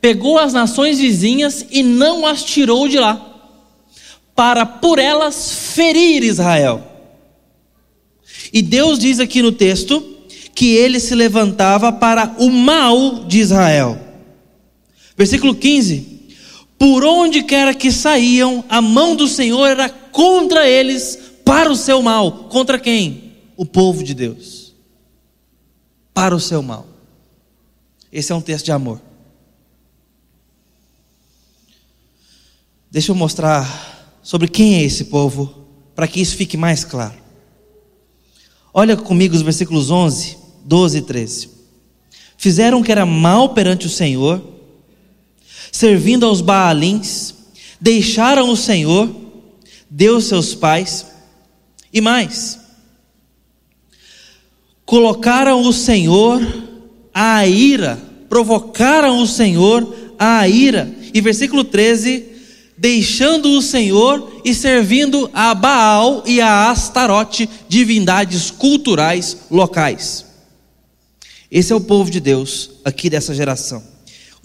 Pegou 0.00 0.38
as 0.38 0.52
nações 0.52 0.98
vizinhas 0.98 1.64
e 1.70 1.82
não 1.82 2.26
as 2.26 2.42
tirou 2.42 2.88
de 2.88 2.98
lá, 2.98 3.24
para 4.34 4.66
por 4.66 4.98
elas 4.98 5.52
ferir 5.74 6.24
Israel. 6.24 6.82
E 8.52 8.60
Deus 8.60 8.98
diz 8.98 9.20
aqui 9.20 9.40
no 9.40 9.52
texto 9.52 10.02
que 10.54 10.74
ele 10.74 11.00
se 11.00 11.14
levantava 11.14 11.92
para 11.92 12.34
o 12.38 12.50
mal 12.50 13.24
de 13.24 13.38
Israel. 13.38 13.98
Versículo 15.16 15.54
15: 15.54 16.13
Por 16.78 17.04
onde 17.04 17.42
quer 17.42 17.74
que 17.74 17.90
saíam, 17.90 18.64
a 18.68 18.80
mão 18.80 19.14
do 19.16 19.28
Senhor 19.28 19.66
era 19.66 19.88
contra 19.88 20.68
eles 20.68 21.18
para 21.44 21.70
o 21.70 21.76
seu 21.76 22.02
mal. 22.02 22.48
Contra 22.48 22.78
quem? 22.78 23.24
o 23.56 23.64
povo 23.64 24.02
de 24.02 24.14
Deus 24.14 24.74
para 26.12 26.34
o 26.34 26.40
seu 26.40 26.62
mal. 26.62 26.86
Esse 28.12 28.32
é 28.32 28.34
um 28.34 28.40
texto 28.40 28.66
de 28.66 28.72
amor. 28.72 29.00
Deixa 32.90 33.10
eu 33.10 33.16
mostrar 33.16 34.18
sobre 34.22 34.46
quem 34.46 34.76
é 34.76 34.82
esse 34.82 35.06
povo, 35.06 35.66
para 35.94 36.06
que 36.06 36.20
isso 36.20 36.36
fique 36.36 36.56
mais 36.56 36.84
claro. 36.84 37.18
Olha 38.72 38.96
comigo 38.96 39.34
os 39.34 39.42
versículos 39.42 39.90
11, 39.90 40.38
12 40.64 40.98
e 40.98 41.02
13. 41.02 41.50
Fizeram 42.36 42.80
o 42.80 42.84
que 42.84 42.92
era 42.92 43.04
mal 43.04 43.48
perante 43.50 43.86
o 43.86 43.90
Senhor, 43.90 44.40
servindo 45.74 46.24
aos 46.24 46.40
Baalins, 46.40 47.34
deixaram 47.80 48.48
o 48.48 48.56
Senhor, 48.56 49.12
Deus 49.90 50.26
seus 50.26 50.54
pais, 50.54 51.04
e 51.92 52.00
mais, 52.00 52.60
colocaram 54.86 55.62
o 55.62 55.72
Senhor 55.72 56.40
à 57.12 57.44
ira, 57.44 58.00
provocaram 58.28 59.20
o 59.20 59.26
Senhor 59.26 59.92
à 60.16 60.46
ira. 60.46 60.94
E 61.12 61.20
versículo 61.20 61.64
13: 61.64 62.24
deixando 62.78 63.50
o 63.58 63.60
Senhor 63.60 64.40
e 64.44 64.54
servindo 64.54 65.28
a 65.34 65.56
Baal 65.56 66.22
e 66.24 66.40
a 66.40 66.70
Astarote, 66.70 67.50
divindades 67.68 68.48
culturais 68.48 69.38
locais. 69.50 70.24
Esse 71.50 71.72
é 71.72 71.76
o 71.76 71.80
povo 71.80 72.12
de 72.12 72.20
Deus 72.20 72.70
aqui 72.84 73.10
dessa 73.10 73.34
geração. 73.34 73.93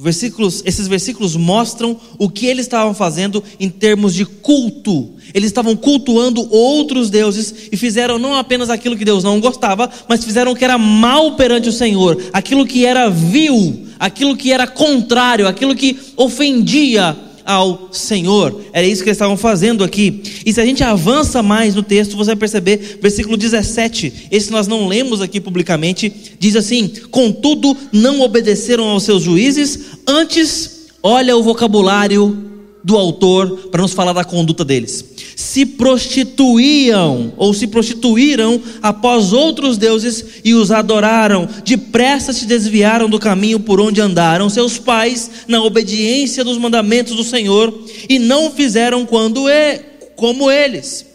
Versículos, 0.02 0.64
esses 0.66 0.88
versículos 0.88 1.36
mostram 1.36 2.00
o 2.18 2.30
que 2.30 2.46
eles 2.46 2.66
estavam 2.66 2.94
fazendo 2.94 3.44
em 3.60 3.70
termos 3.70 4.14
de 4.14 4.26
culto. 4.26 5.10
Eles 5.34 5.48
estavam 5.48 5.76
cultuando 5.76 6.48
outros 6.50 7.10
deuses 7.10 7.54
e 7.70 7.76
fizeram 7.76 8.18
não 8.18 8.34
apenas 8.34 8.70
aquilo 8.70 8.96
que 8.96 9.04
Deus 9.04 9.26
não 9.26 9.42
gostava, 9.42 9.92
mas 10.08 10.24
fizeram 10.24 10.54
o 10.54 10.56
que 10.56 10.64
era 10.64 10.78
mal 10.78 11.36
perante 11.36 11.68
o 11.68 11.74
Senhor, 11.74 12.18
aquilo 12.32 12.66
que 12.66 12.86
era 12.86 13.10
vil, 13.10 13.88
aquilo 14.00 14.38
que 14.38 14.54
era 14.54 14.66
contrário, 14.66 15.46
aquilo 15.46 15.76
que 15.76 16.00
ofendia 16.16 17.18
ao 17.50 17.90
Senhor. 17.92 18.62
Era 18.72 18.86
isso 18.86 19.02
que 19.02 19.10
eles 19.10 19.16
estavam 19.16 19.36
fazendo 19.36 19.84
aqui. 19.84 20.22
E 20.46 20.54
se 20.54 20.62
a 20.62 20.66
gente 20.66 20.84
avança 20.84 21.42
mais 21.42 21.74
no 21.74 21.82
texto, 21.82 22.16
você 22.16 22.28
vai 22.28 22.36
perceber, 22.36 23.00
versículo 23.02 23.36
17, 23.36 24.28
esse 24.30 24.52
nós 24.52 24.68
não 24.68 24.88
lemos 24.88 25.20
aqui 25.20 25.42
publicamente, 25.42 26.14
diz 26.38 26.56
assim: 26.56 26.88
Contudo, 27.10 27.76
não 27.92 28.22
obedeceram 28.22 28.88
aos 28.88 29.02
seus 29.02 29.24
juízes, 29.24 29.80
antes, 30.08 30.86
olha 31.02 31.36
o 31.36 31.42
vocabulário 31.42 32.49
do 32.84 32.98
autor 32.98 33.70
para 33.72 33.82
nos 33.82 33.94
falar 33.94 34.14
da 34.14 34.24
conduta 34.24 34.64
deles 34.64 35.06
se 35.40 35.66
prostituíam 35.66 37.34
ou 37.38 37.54
se 37.54 37.66
prostituíram 37.66 38.62
após 38.82 39.32
outros 39.32 39.78
deuses 39.78 40.42
e 40.44 40.54
os 40.54 40.70
adoraram. 40.70 41.48
Depressa 41.64 42.34
se 42.34 42.46
desviaram 42.46 43.10
do 43.10 43.18
caminho 43.18 43.58
por 43.58 43.80
onde 43.80 44.02
andaram 44.02 44.50
seus 44.50 44.78
pais 44.78 45.32
na 45.48 45.64
obediência 45.64 46.44
dos 46.44 46.58
mandamentos 46.58 47.16
do 47.16 47.24
Senhor 47.24 47.74
e 48.10 48.20
não 48.20 48.52
fizeram 48.52 49.06
quando 49.06 49.48
é 49.48 49.78
como 50.18 50.52
eles. 50.52 51.06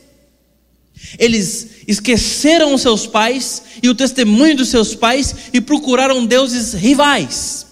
Eles 1.18 1.68
esqueceram 1.86 2.72
os 2.72 2.80
seus 2.80 3.06
pais 3.06 3.62
e 3.82 3.90
o 3.90 3.94
testemunho 3.94 4.56
dos 4.56 4.68
seus 4.68 4.94
pais 4.94 5.34
e 5.52 5.60
procuraram 5.60 6.24
deuses 6.24 6.72
rivais. 6.72 7.66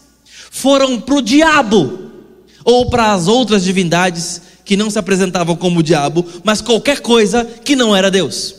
Foram 0.51 1.01
para 1.01 1.15
o 1.15 1.23
diabo 1.23 2.12
ou 2.65 2.91
para 2.91 3.13
as 3.13 3.29
outras 3.29 3.65
divindades 3.65 4.41
que 4.65 4.77
não 4.77 4.91
se 4.91 4.99
apresentavam 4.99 5.57
como 5.57 5.81
o 5.81 5.83
diabo, 5.83 6.25
mas 6.45 6.61
qualquer 6.61 7.01
coisa 7.01 7.45
que 7.45 7.75
não 7.75 7.95
era 7.95 8.11
Deus. 8.11 8.55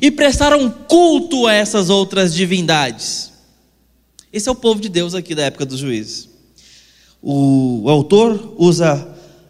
E 0.00 0.10
prestaram 0.10 0.70
culto 0.70 1.46
a 1.46 1.52
essas 1.52 1.88
outras 1.88 2.34
divindades. 2.34 3.30
Esse 4.32 4.48
é 4.48 4.52
o 4.52 4.56
povo 4.56 4.80
de 4.80 4.88
Deus 4.88 5.14
aqui 5.14 5.34
da 5.34 5.44
época 5.44 5.64
dos 5.64 5.78
juízes. 5.78 6.28
O, 7.22 7.88
autor 7.88 8.54
usa 8.58 9.08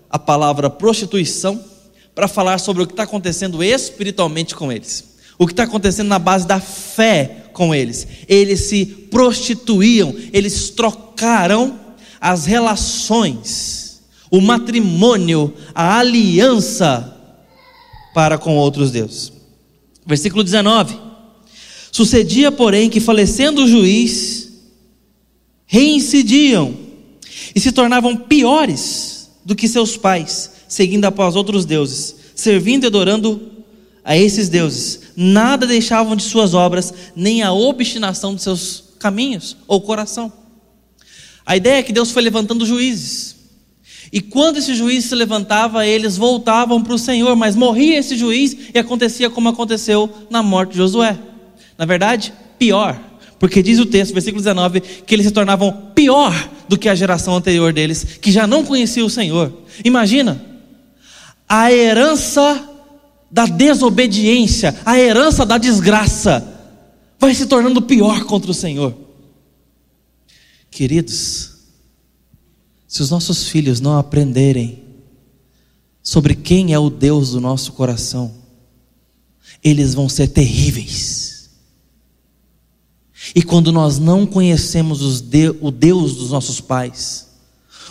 a 0.09 0.19
palavra 0.19 0.71
prostituição 0.71 1.63
para 2.15 2.29
falar 2.29 2.59
sobre 2.59 2.83
o 2.83 2.87
que 2.87 2.93
está 2.93 3.03
acontecendo 3.03 3.63
espiritualmente 3.63 4.55
com 4.55 4.71
eles. 4.71 5.17
O 5.37 5.47
que 5.47 5.53
está 5.53 5.65
acontecendo 5.65 6.09
na 6.09 6.19
base 6.19 6.47
da 6.47 6.61
fé 6.61 7.47
com 7.53 7.75
eles. 7.75 8.07
Eles 8.29 8.61
se 8.61 8.87
prostituíam, 8.87 10.15
eles 10.33 10.71
trocaram 10.71 11.81
as 12.25 12.47
relações 12.47 13.85
o 14.35 14.41
matrimônio, 14.41 15.55
a 15.73 15.99
aliança 15.99 17.17
para 18.13 18.37
com 18.37 18.57
outros 18.57 18.91
deuses. 18.91 19.33
Versículo 20.05 20.43
19: 20.43 20.99
Sucedia, 21.93 22.51
porém, 22.51 22.91
que 22.91 22.99
falecendo 22.99 23.63
o 23.63 23.69
juiz, 23.69 24.51
reincidiam 25.67 26.75
e 27.55 27.61
se 27.61 27.71
tornavam 27.71 28.17
piores 28.17 29.31
do 29.45 29.55
que 29.55 29.69
seus 29.69 29.97
pais, 29.97 30.51
seguindo 30.67 31.05
após 31.05 31.37
outros 31.37 31.65
deuses, 31.65 32.17
servindo 32.35 32.83
e 32.83 32.87
adorando 32.89 33.53
a 34.03 34.17
esses 34.17 34.49
deuses, 34.49 35.13
nada 35.17 35.65
deixavam 35.65 36.17
de 36.17 36.25
suas 36.25 36.55
obras, 36.55 36.93
nem 37.15 37.41
a 37.43 37.53
obstinação 37.53 38.35
de 38.35 38.43
seus 38.43 38.83
caminhos 38.99 39.57
ou 39.69 39.81
coração. 39.81 40.44
A 41.47 41.57
ideia 41.57 41.79
é 41.79 41.83
que 41.83 41.93
Deus 41.93 42.11
foi 42.11 42.23
levantando 42.23 42.65
juízes. 42.65 43.35
E 44.13 44.21
quando 44.21 44.59
esse 44.59 44.75
juiz 44.75 45.05
se 45.07 45.15
levantava, 45.15 45.87
eles 45.87 46.17
voltavam 46.17 46.83
para 46.83 46.95
o 46.95 46.99
Senhor, 46.99 47.35
mas 47.35 47.57
morria 47.57 47.99
esse 47.99 48.17
juiz 48.17 48.57
e 48.73 48.79
acontecia 48.79 49.29
como 49.29 49.49
aconteceu 49.49 50.09
na 50.31 50.43
morte 50.43 50.73
de 50.73 50.79
Josué. 50.79 51.19
Na 51.77 51.85
verdade, 51.85 52.33
pior, 52.59 52.99
porque 53.39 53.63
diz 53.63 53.79
o 53.79 53.87
texto, 53.87 54.13
versículo 54.13 54.41
19, 54.41 54.81
que 54.81 55.15
eles 55.15 55.27
se 55.27 55.33
tornavam 55.33 55.91
pior 55.95 56.33
do 56.69 56.79
que 56.79 56.89
a 56.89 56.95
geração 56.95 57.37
anterior 57.37 57.73
deles, 57.73 58.05
que 58.21 58.31
já 58.31 58.47
não 58.47 58.65
conhecia 58.65 59.05
o 59.05 59.11
Senhor. 59.11 59.53
Imagina, 59.85 60.41
a 61.49 61.73
herança 61.73 62.69
da 63.31 63.47
desobediência, 63.47 64.77
a 64.85 64.99
herança 64.99 65.45
da 65.45 65.59
desgraça, 65.59 66.47
vai 67.19 67.35
se 67.35 67.47
tornando 67.47 67.83
pior 67.83 68.25
contra 68.25 68.51
o 68.51 68.55
Senhor. 68.55 69.04
Queridos, 70.75 71.53
se 72.89 73.01
os 73.01 73.09
nossos 73.09 73.49
filhos 73.49 73.79
não 73.79 73.97
aprenderem 73.97 74.83
sobre 76.03 76.35
quem 76.35 76.75
é 76.75 76.79
o 76.81 76.91
Deus 76.91 77.31
do 77.31 77.41
nosso 77.41 77.75
coração, 77.75 78.35
eles 79.63 79.95
vão 79.95 80.09
ser 80.09 80.27
terríveis. 80.27 81.49
E 83.37 83.41
quando 83.41 83.71
nós 83.71 84.01
não 84.01 84.27
conhecemos 84.27 85.21
de, 85.21 85.51
o 85.61 85.71
Deus 85.71 86.17
dos 86.17 86.31
nossos 86.33 86.61
pais, 86.61 87.29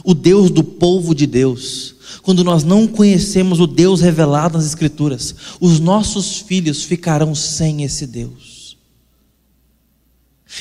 o 0.04 0.14
Deus 0.14 0.52
do 0.52 0.62
povo 0.62 1.16
de 1.16 1.26
Deus, 1.26 1.96
quando 2.22 2.44
nós 2.44 2.66
não 2.66 2.86
conhecemos 2.86 3.62
o 3.62 3.66
Deus 3.66 4.02
revelado 4.02 4.58
nas 4.58 4.68
Escrituras, 4.68 5.34
os 5.62 5.80
nossos 5.80 6.40
filhos 6.40 6.84
ficarão 6.84 7.34
sem 7.34 7.84
esse 7.84 8.06
Deus 8.06 8.76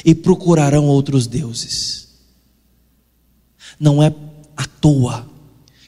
e 0.04 0.14
procurarão 0.14 0.86
outros 0.86 1.26
deuses. 1.26 2.11
Não 3.82 4.00
é 4.00 4.14
à 4.56 4.64
toa 4.64 5.26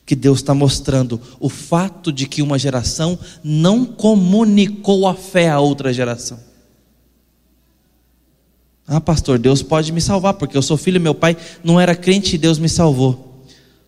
que 0.05 0.17
Deus 0.17 0.41
está 0.41 0.53
mostrando 0.53 1.21
o 1.39 1.49
fato 1.49 2.13
de 2.13 2.27
que 2.27 2.43
uma 2.43 2.59
geração 2.59 3.17
não 3.45 3.85
comunicou 3.85 5.07
a 5.07 5.15
fé 5.15 5.49
a 5.49 5.61
outra 5.61 5.93
geração. 5.93 6.41
Ah, 8.85 9.01
pastor, 9.01 9.39
Deus 9.39 9.63
pode 9.63 9.93
me 9.93 10.01
salvar, 10.01 10.35
porque 10.35 10.57
eu 10.57 10.61
sou 10.61 10.77
filho, 10.77 11.01
meu 11.01 11.15
pai 11.15 11.37
não 11.63 11.81
era 11.81 11.95
crente 11.95 12.35
e 12.35 12.39
Deus 12.39 12.59
me 12.59 12.69
salvou. 12.69 13.45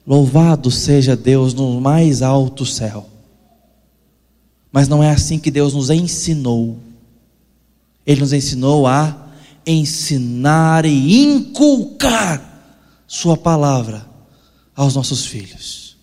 Louvado 0.07 0.71
seja 0.71 1.17
Deus 1.17 1.53
no 1.53 1.81
mais 1.81 2.23
alto 2.23 2.65
céu. 2.65 3.11
Mas 4.71 4.87
não 4.87 5.03
é 5.03 5.11
assim 5.11 5.37
que 5.37 5.51
Deus 5.51 5.75
nos 5.75 5.91
ensinou. 5.91 6.79
Ele 8.07 8.21
nos 8.21 8.33
ensinou 8.33 8.87
a 8.87 9.33
ensinar 9.67 10.87
e 10.87 11.25
inculcar 11.25 12.56
Sua 13.07 13.37
palavra 13.37 14.09
aos 14.75 14.95
nossos 14.95 15.27
filhos. 15.27 15.97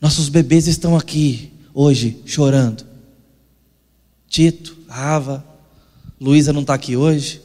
Nossos 0.00 0.28
bebês 0.28 0.66
estão 0.66 0.96
aqui 0.96 1.52
hoje 1.72 2.22
chorando. 2.26 2.86
Tito, 4.28 4.76
Rava, 4.88 5.44
Luísa 6.20 6.52
não 6.52 6.60
está 6.62 6.74
aqui 6.74 6.96
hoje. 6.96 7.42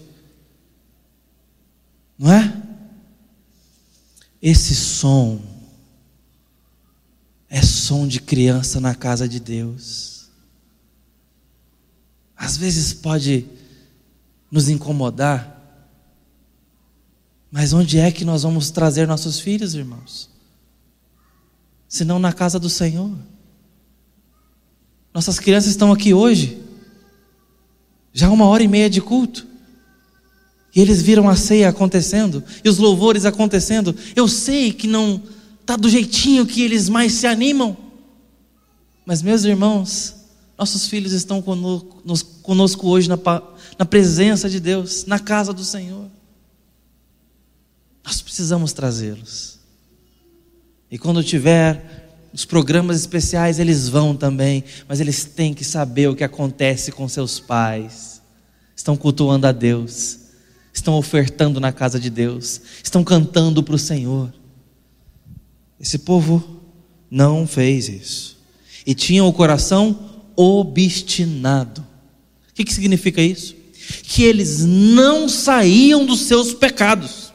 Não 2.18 2.32
é? 2.32 2.62
Esse 4.42 4.76
som 4.76 5.42
é 7.50 7.62
som 7.62 8.08
de 8.08 8.22
criança 8.22 8.80
na 8.80 8.96
casa 8.96 9.28
de 9.28 9.40
Deus. 9.40 10.30
Às 12.36 12.58
vezes 12.58 12.94
pode 12.94 13.46
nos 14.50 14.70
incomodar, 14.70 15.51
mas 17.52 17.74
onde 17.74 18.00
é 18.00 18.10
que 18.12 18.24
nós 18.24 18.44
vamos 18.44 18.72
trazer 18.72 19.06
nossos 19.06 19.40
filhos, 19.40 19.76
irmãos? 19.76 20.30
Se 21.88 22.06
não 22.06 22.18
na 22.18 22.32
casa 22.32 22.58
do 22.58 22.70
Senhor. 22.70 23.12
Nossas 25.14 25.38
crianças 25.38 25.72
estão 25.72 25.92
aqui 25.92 26.14
hoje, 26.14 26.58
já 28.14 28.30
uma 28.30 28.46
hora 28.46 28.64
e 28.64 28.68
meia 28.68 28.90
de 28.90 29.02
culto. 29.02 29.46
E 30.74 30.80
eles 30.80 31.02
viram 31.02 31.28
a 31.28 31.36
ceia 31.36 31.68
acontecendo 31.68 32.42
e 32.64 32.70
os 32.70 32.78
louvores 32.78 33.26
acontecendo. 33.26 33.94
Eu 34.16 34.30
sei 34.30 34.72
que 34.72 34.88
não 34.88 35.22
está 35.60 35.76
do 35.76 35.90
jeitinho 35.90 36.46
que 36.46 36.62
eles 36.62 36.88
mais 36.88 37.12
se 37.12 37.28
animam. 37.28 37.76
Mas, 39.06 39.22
meus 39.22 39.44
irmãos, 39.44 40.16
nossos 40.58 40.88
filhos 40.88 41.12
estão 41.12 41.42
conosco, 41.42 42.02
conosco 42.42 42.88
hoje 42.88 43.10
na, 43.10 43.20
na 43.78 43.86
presença 43.86 44.50
de 44.50 44.62
Deus, 44.62 45.04
na 45.06 45.20
casa 45.20 45.52
do 45.52 45.66
Senhor. 45.66 46.06
Nós 48.04 48.22
precisamos 48.22 48.74
trazê-los. 48.74 49.60
E 50.90 50.98
quando 50.98 51.24
tiver 51.24 52.02
os 52.34 52.46
programas 52.46 53.00
especiais, 53.00 53.60
eles 53.60 53.88
vão 53.88 54.16
também, 54.16 54.64
mas 54.88 55.00
eles 55.00 55.24
têm 55.24 55.54
que 55.54 55.64
saber 55.64 56.10
o 56.10 56.16
que 56.16 56.24
acontece 56.24 56.92
com 56.92 57.08
seus 57.08 57.40
pais. 57.40 58.22
Estão 58.76 58.98
cultuando 58.98 59.48
a 59.48 59.52
Deus, 59.52 60.20
estão 60.74 60.96
ofertando 60.96 61.60
na 61.60 61.72
casa 61.72 62.00
de 62.00 62.10
Deus, 62.10 62.62
estão 62.84 63.04
cantando 63.04 63.62
para 63.62 63.76
o 63.76 63.80
Senhor. 63.80 64.34
Esse 65.80 66.00
povo 66.00 66.62
não 67.10 67.46
fez 67.46 67.88
isso. 67.88 68.38
E 68.86 68.96
tinham 68.96 69.28
o 69.28 69.34
coração 69.34 70.24
obstinado. 70.36 71.86
O 72.50 72.54
que, 72.54 72.64
que 72.64 72.74
significa 72.74 73.22
isso? 73.22 73.56
Que 74.04 74.24
eles 74.24 74.66
não 74.66 75.28
saíam 75.28 76.06
dos 76.06 76.22
seus 76.22 76.54
pecados 76.54 77.31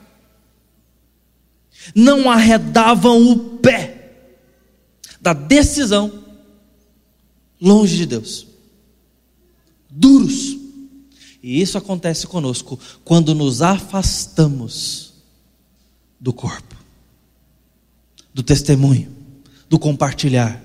não 1.95 2.31
arredavam 2.31 3.31
o 3.31 3.39
pé 3.59 3.97
da 5.21 5.33
decisão 5.33 6.25
longe 7.61 7.97
de 7.97 8.07
Deus. 8.07 8.47
Duros. 9.91 10.57
E 11.43 11.61
isso 11.61 11.79
acontece 11.79 12.27
conosco 12.27 12.79
quando 13.05 13.35
nos 13.35 13.63
afastamos 13.63 15.15
do 16.21 16.33
corpo, 16.33 16.75
do 18.35 18.43
testemunho, 18.43 19.13
do 19.69 19.79
compartilhar. 19.79 20.63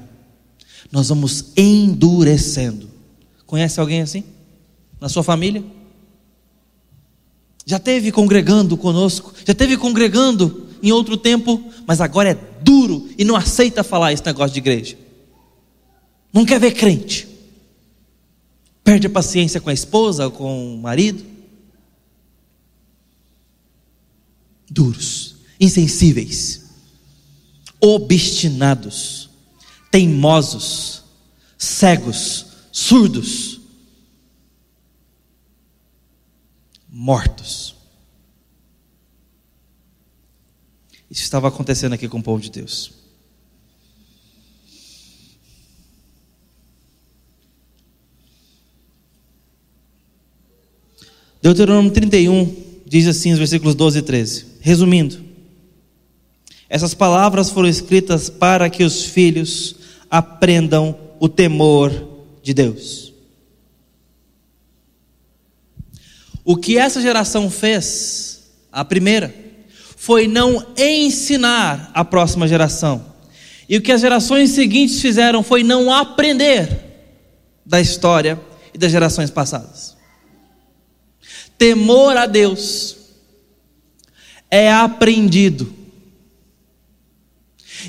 Nós 0.92 1.10
vamos 1.10 1.54
endurecendo. 1.56 2.90
Conhece 3.46 3.80
alguém 3.80 4.02
assim? 4.02 4.24
Na 5.00 5.08
sua 5.08 5.24
família? 5.24 5.64
Já 7.66 7.80
teve 7.80 8.12
congregando 8.12 8.76
conosco? 8.76 9.34
Já 9.46 9.54
teve 9.54 9.78
congregando 9.78 10.68
em 10.82 10.92
outro 10.92 11.18
tempo, 11.18 11.64
mas 11.86 12.02
agora 12.02 12.32
é 12.32 12.34
duro 12.62 13.10
e 13.18 13.24
não 13.24 13.36
aceita 13.36 13.84
falar 13.84 14.14
esse 14.14 14.26
negócio 14.26 14.54
de 14.54 14.60
igreja. 14.60 14.98
Não 16.34 16.46
quer 16.46 16.60
ver 16.60 16.72
crente. 16.72 17.28
Perde 18.84 19.08
a 19.08 19.10
paciência 19.10 19.62
com 19.62 19.70
a 19.70 19.74
esposa, 19.74 20.30
com 20.30 20.76
o 20.76 20.78
marido. 20.78 21.24
Duros, 24.70 25.36
insensíveis, 25.60 26.70
obstinados, 27.80 29.30
teimosos, 29.92 31.04
cegos, 31.58 32.46
surdos, 32.72 33.60
mortos. 36.90 37.71
Isso 41.12 41.24
estava 41.24 41.50
acontecendo 41.50 41.92
aqui 41.92 42.08
com 42.08 42.20
o 42.20 42.24
povo 42.24 42.42
de 42.42 42.50
Deus. 42.50 42.94
Deuteronômio 51.42 51.92
31 51.92 52.56
diz 52.86 53.08
assim, 53.08 53.34
os 53.34 53.40
versículos 53.40 53.76
12 53.76 54.00
e 54.00 54.02
13. 54.04 54.46
Resumindo, 54.62 55.20
essas 56.70 56.94
palavras 56.94 57.50
foram 57.50 57.68
escritas 57.68 58.30
para 58.30 58.70
que 58.70 58.86
os 58.86 59.04
filhos 59.04 59.76
aprendam 60.10 60.98
o 61.20 61.28
temor 61.28 61.92
de 62.42 62.54
Deus. 62.54 63.12
O 66.46 66.56
que 66.56 66.78
essa 66.78 67.02
geração 67.02 67.50
fez, 67.50 68.50
a 68.72 68.86
primeira, 68.86 69.51
foi 70.02 70.28
não 70.28 70.66
ensinar 70.76 71.92
a 71.94 72.04
próxima 72.04 72.48
geração. 72.48 73.06
E 73.70 73.78
o 73.78 73.82
que 73.84 73.92
as 73.92 74.02
gerações 74.02 74.50
seguintes 74.50 75.00
fizeram 75.00 75.44
foi 75.44 75.62
não 75.62 75.94
aprender 75.94 76.68
da 77.64 77.80
história 77.80 78.42
e 78.74 78.80
das 78.80 78.92
gerações 78.92 79.30
passadas. 79.30 79.96
Temor 81.56 82.18
a 82.18 82.26
Deus 82.26 82.98
é 84.50 84.72
aprendido. 84.72 85.72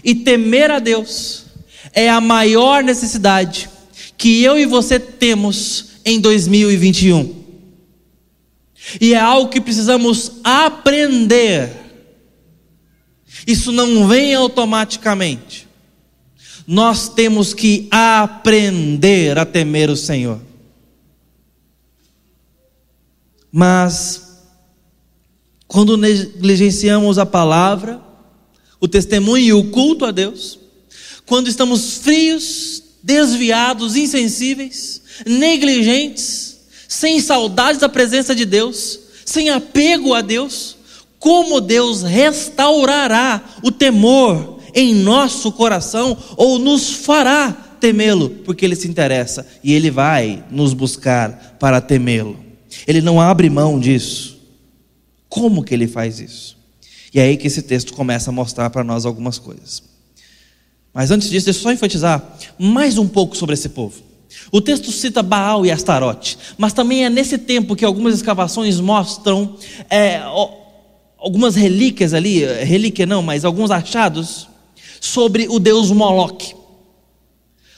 E 0.05 0.15
temer 0.15 0.71
a 0.71 0.81
Deus 0.81 1.47
é 1.95 2.11
a 2.11 2.21
maior 2.21 2.85
necessidade 2.85 3.71
que 4.19 4.43
eu 4.43 4.59
e 4.59 4.67
você 4.67 5.01
temos 5.01 5.93
em 6.05 6.21
2021. 6.21 7.43
E 9.01 9.15
é 9.15 9.19
algo 9.19 9.49
que 9.51 9.63
precisamos 9.63 10.33
aprender. 10.45 11.82
Isso 13.47 13.73
não 13.73 14.07
vem 14.07 14.35
automaticamente. 14.35 15.69
Nós 16.67 17.09
temos 17.09 17.53
que 17.53 17.89
aprender 17.91 19.39
a 19.39 19.45
temer 19.45 19.91
o 19.91 19.97
Senhor. 19.97 20.41
Mas, 23.51 24.39
quando 25.67 25.97
negligenciamos 25.97 27.19
a 27.19 27.27
palavra, 27.27 28.01
o 28.81 28.89
testemunho 28.89 29.45
e 29.45 29.53
o 29.53 29.71
culto 29.71 30.05
a 30.05 30.11
Deus, 30.11 30.59
quando 31.27 31.49
estamos 31.49 31.99
frios, 31.99 32.83
desviados, 33.03 33.97
insensíveis, 33.97 35.03
negligentes, 35.27 36.61
sem 36.89 37.21
saudades 37.21 37.81
da 37.81 37.89
presença 37.89 38.35
de 38.35 38.45
Deus, 38.45 39.01
sem 39.25 39.51
apego 39.51 40.15
a 40.15 40.21
Deus, 40.21 40.77
como 41.23 41.61
Deus 41.61 42.03
restaurará 42.03 43.45
o 43.63 43.71
temor 43.71 44.59
em 44.75 44.93
nosso 44.93 45.53
coração 45.53 46.19
ou 46.37 46.59
nos 46.59 46.95
fará 46.95 47.53
temê-lo, 47.79 48.29
porque 48.45 48.65
Ele 48.65 48.75
se 48.75 48.89
interessa 48.89 49.47
e 49.63 49.73
Ele 49.73 49.89
vai 49.89 50.45
nos 50.51 50.75
buscar 50.75 51.57
para 51.61 51.81
temê-lo. 51.81 52.37
Ele 52.89 53.01
não 53.01 53.21
abre 53.21 53.49
mão 53.49 53.79
disso. 53.79 54.37
Como 55.29 55.63
que 55.63 55.73
Ele 55.73 55.87
faz 55.87 56.19
isso? 56.19 56.59
E 57.15 57.21
é 57.21 57.23
aí 57.23 57.37
que 57.37 57.47
esse 57.47 57.63
texto 57.63 57.93
começa 57.93 58.31
a 58.31 58.33
mostrar 58.33 58.69
para 58.71 58.83
nós 58.83 59.07
algumas 59.07 59.39
coisas. 59.39 59.81
Mas 60.93 61.13
antes 61.13 61.31
disso, 61.31 61.45
deixa 61.45 61.61
eu 61.61 61.63
só 61.63 61.71
enfatizar 61.71 62.37
mais 62.59 62.99
um 62.99 63.07
pouco 63.07 63.37
sobre 63.37 63.55
esse 63.55 63.69
povo. 63.69 64.03
O 64.51 64.61
texto 64.61 64.91
cita 64.91 65.23
Baal 65.23 65.65
e 65.65 65.71
Astarote, 65.71 66.37
mas 66.59 66.73
também 66.73 67.05
é 67.05 67.09
nesse 67.09 67.39
tempo 67.39 67.77
que 67.77 67.85
algumas 67.85 68.13
escavações 68.13 68.81
mostram 68.81 69.57
é, 69.89 70.21
algumas 71.23 71.55
relíquias 71.55 72.13
ali, 72.13 72.45
relíquia 72.45 73.07
não, 73.07 73.23
mas 73.23 73.45
alguns 73.45 73.71
achados 73.71 74.49
sobre 75.01 75.47
o 75.49 75.59
deus 75.59 75.91
Moloque, 75.93 76.55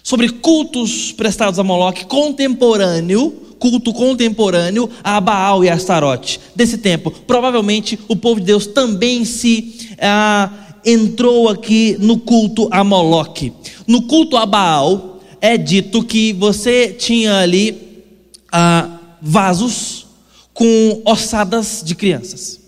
sobre 0.02 0.30
cultos 0.30 1.12
prestados 1.12 1.58
a 1.58 1.62
Moloque 1.62 2.06
contemporâneo, 2.06 3.30
culto 3.58 3.92
contemporâneo 3.92 4.90
a 5.02 5.20
Baal 5.20 5.62
e 5.62 5.68
Astarote 5.68 6.40
desse 6.56 6.78
tempo. 6.78 7.10
Provavelmente 7.10 7.98
o 8.08 8.16
povo 8.16 8.40
de 8.40 8.46
Deus 8.46 8.66
também 8.66 9.24
se 9.24 9.88
ah, 10.00 10.50
entrou 10.84 11.48
aqui 11.48 11.96
no 12.00 12.18
culto 12.18 12.68
a 12.70 12.82
Moloque. 12.82 13.52
No 13.86 14.02
culto 14.02 14.36
a 14.36 14.46
Baal 14.46 15.20
é 15.40 15.58
dito 15.58 16.02
que 16.02 16.32
você 16.32 16.88
tinha 16.88 17.38
ali 17.38 18.04
ah, 18.50 18.98
vasos 19.20 20.06
com 20.54 21.02
ossadas 21.04 21.82
de 21.84 21.94
crianças. 21.94 22.63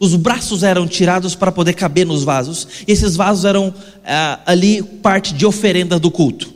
Os 0.00 0.14
braços 0.14 0.62
eram 0.62 0.86
tirados 0.86 1.34
para 1.34 1.50
poder 1.50 1.74
caber 1.74 2.06
nos 2.06 2.22
vasos, 2.24 2.68
e 2.86 2.92
esses 2.92 3.16
vasos 3.16 3.44
eram 3.44 3.74
ah, 4.04 4.40
ali 4.46 4.82
parte 4.82 5.34
de 5.34 5.44
oferenda 5.44 5.98
do 5.98 6.10
culto. 6.10 6.52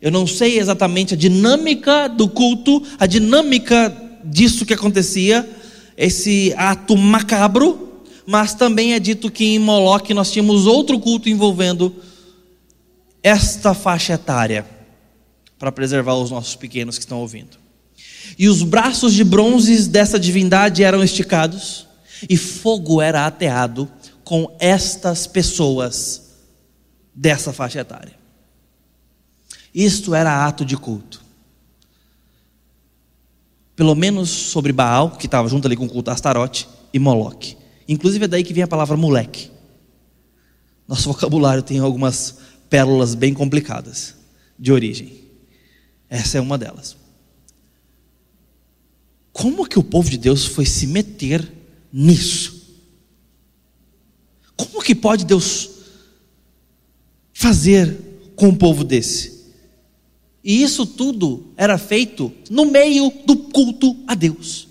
Eu 0.00 0.10
não 0.10 0.26
sei 0.26 0.58
exatamente 0.58 1.14
a 1.14 1.16
dinâmica 1.16 2.08
do 2.08 2.28
culto, 2.28 2.82
a 2.98 3.06
dinâmica 3.06 3.94
disso 4.24 4.64
que 4.64 4.74
acontecia, 4.74 5.48
esse 5.96 6.54
ato 6.56 6.96
macabro, 6.96 8.02
mas 8.26 8.54
também 8.54 8.94
é 8.94 8.98
dito 8.98 9.30
que 9.30 9.44
em 9.44 9.58
Moloque 9.58 10.14
nós 10.14 10.30
tínhamos 10.30 10.66
outro 10.66 10.98
culto 10.98 11.28
envolvendo 11.28 11.94
esta 13.22 13.74
faixa 13.74 14.14
etária, 14.14 14.64
para 15.58 15.70
preservar 15.70 16.14
os 16.14 16.30
nossos 16.30 16.56
pequenos 16.56 16.96
que 16.96 17.04
estão 17.04 17.18
ouvindo. 17.18 17.58
E 18.38 18.48
os 18.48 18.62
braços 18.62 19.12
de 19.12 19.22
bronze 19.22 19.88
dessa 19.88 20.18
divindade 20.18 20.82
eram 20.82 21.04
esticados, 21.04 21.86
e 22.28 22.36
fogo 22.36 23.00
era 23.00 23.26
ateado 23.26 23.90
com 24.24 24.54
estas 24.60 25.26
pessoas 25.26 26.30
dessa 27.14 27.52
faixa 27.52 27.80
etária. 27.80 28.18
Isto 29.74 30.14
era 30.14 30.46
ato 30.46 30.64
de 30.64 30.76
culto. 30.76 31.22
Pelo 33.74 33.94
menos 33.94 34.28
sobre 34.28 34.72
Baal, 34.72 35.12
que 35.12 35.26
estava 35.26 35.48
junto 35.48 35.66
ali 35.66 35.76
com 35.76 35.86
o 35.86 35.88
culto 35.88 36.10
Astarote, 36.10 36.68
e 36.92 36.98
Moloque. 36.98 37.56
Inclusive 37.88 38.24
é 38.24 38.28
daí 38.28 38.44
que 38.44 38.52
vem 38.52 38.62
a 38.62 38.68
palavra 38.68 38.96
moleque. 38.96 39.50
Nosso 40.86 41.08
vocabulário 41.08 41.62
tem 41.62 41.78
algumas 41.78 42.38
pérolas 42.68 43.14
bem 43.14 43.32
complicadas 43.32 44.16
de 44.58 44.72
origem. 44.72 45.20
Essa 46.08 46.38
é 46.38 46.40
uma 46.40 46.58
delas. 46.58 46.96
Como 49.32 49.66
que 49.66 49.78
o 49.78 49.82
povo 49.82 50.10
de 50.10 50.18
Deus 50.18 50.44
foi 50.44 50.66
se 50.66 50.86
meter 50.86 51.59
nisso? 51.92 52.60
Como 54.56 54.82
que 54.82 54.94
pode 54.94 55.24
Deus 55.24 55.70
fazer 57.32 57.96
com 58.36 58.48
um 58.48 58.54
povo 58.54 58.84
desse? 58.84 59.40
E 60.42 60.62
isso 60.62 60.86
tudo 60.86 61.52
era 61.56 61.76
feito 61.78 62.32
no 62.48 62.66
meio 62.66 63.12
do 63.26 63.36
culto 63.36 63.96
a 64.06 64.14
Deus. 64.14 64.68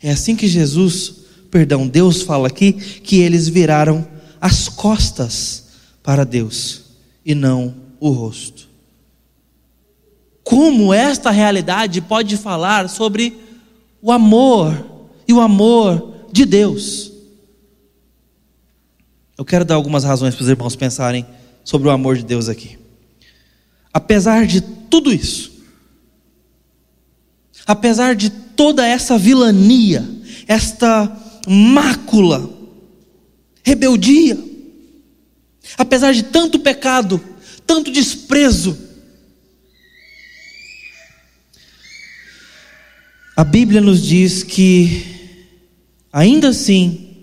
É 0.00 0.10
assim 0.10 0.34
que 0.34 0.48
Jesus, 0.48 1.14
perdão, 1.50 1.86
Deus 1.86 2.22
fala 2.22 2.48
aqui 2.48 2.72
que 2.72 3.20
eles 3.20 3.48
viraram 3.48 4.06
as 4.40 4.68
costas 4.68 5.66
para 6.02 6.24
Deus 6.24 6.82
e 7.24 7.34
não 7.34 7.74
o 8.00 8.10
rosto. 8.10 8.68
Como 10.42 10.92
esta 10.92 11.30
realidade 11.30 12.00
pode 12.00 12.36
falar 12.36 12.88
sobre 12.88 13.41
o 14.02 14.10
amor 14.10 15.08
e 15.26 15.32
o 15.32 15.40
amor 15.40 16.26
de 16.32 16.44
Deus? 16.44 17.12
Eu 19.38 19.44
quero 19.44 19.64
dar 19.64 19.76
algumas 19.76 20.02
razões 20.02 20.34
para 20.34 20.42
os 20.42 20.48
irmãos 20.48 20.76
pensarem 20.76 21.24
sobre 21.64 21.88
o 21.88 21.90
amor 21.90 22.16
de 22.16 22.24
Deus 22.24 22.48
aqui. 22.48 22.76
Apesar 23.92 24.46
de 24.46 24.60
tudo 24.60 25.12
isso, 25.12 25.52
apesar 27.66 28.16
de 28.16 28.30
toda 28.30 28.86
essa 28.86 29.16
vilania, 29.16 30.04
esta 30.48 31.16
mácula, 31.46 32.50
rebeldia, 33.62 34.38
apesar 35.78 36.12
de 36.12 36.24
tanto 36.24 36.58
pecado, 36.58 37.20
tanto 37.66 37.90
desprezo, 37.90 38.76
a 43.36 43.44
Bíblia 43.44 43.80
nos 43.80 44.02
diz 44.02 44.42
que, 44.42 45.38
ainda 46.12 46.48
assim, 46.48 47.16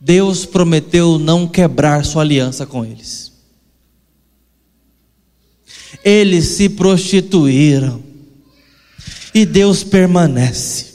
Deus 0.00 0.44
prometeu 0.44 1.18
não 1.18 1.46
quebrar 1.46 2.04
sua 2.04 2.22
aliança 2.22 2.66
com 2.66 2.84
eles. 2.84 3.32
Eles 6.02 6.46
se 6.46 6.68
prostituíram, 6.68 8.02
e 9.32 9.46
Deus 9.46 9.84
permanece 9.84 10.90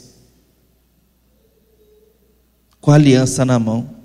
com 2.81 2.91
a 2.91 2.95
aliança 2.95 3.45
na 3.45 3.57
mão. 3.57 3.95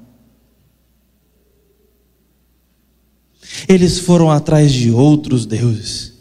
Eles 3.68 3.98
foram 3.98 4.31
atrás 4.31 4.72
de 4.72 4.90
outros 4.90 5.46
deuses, 5.46 6.12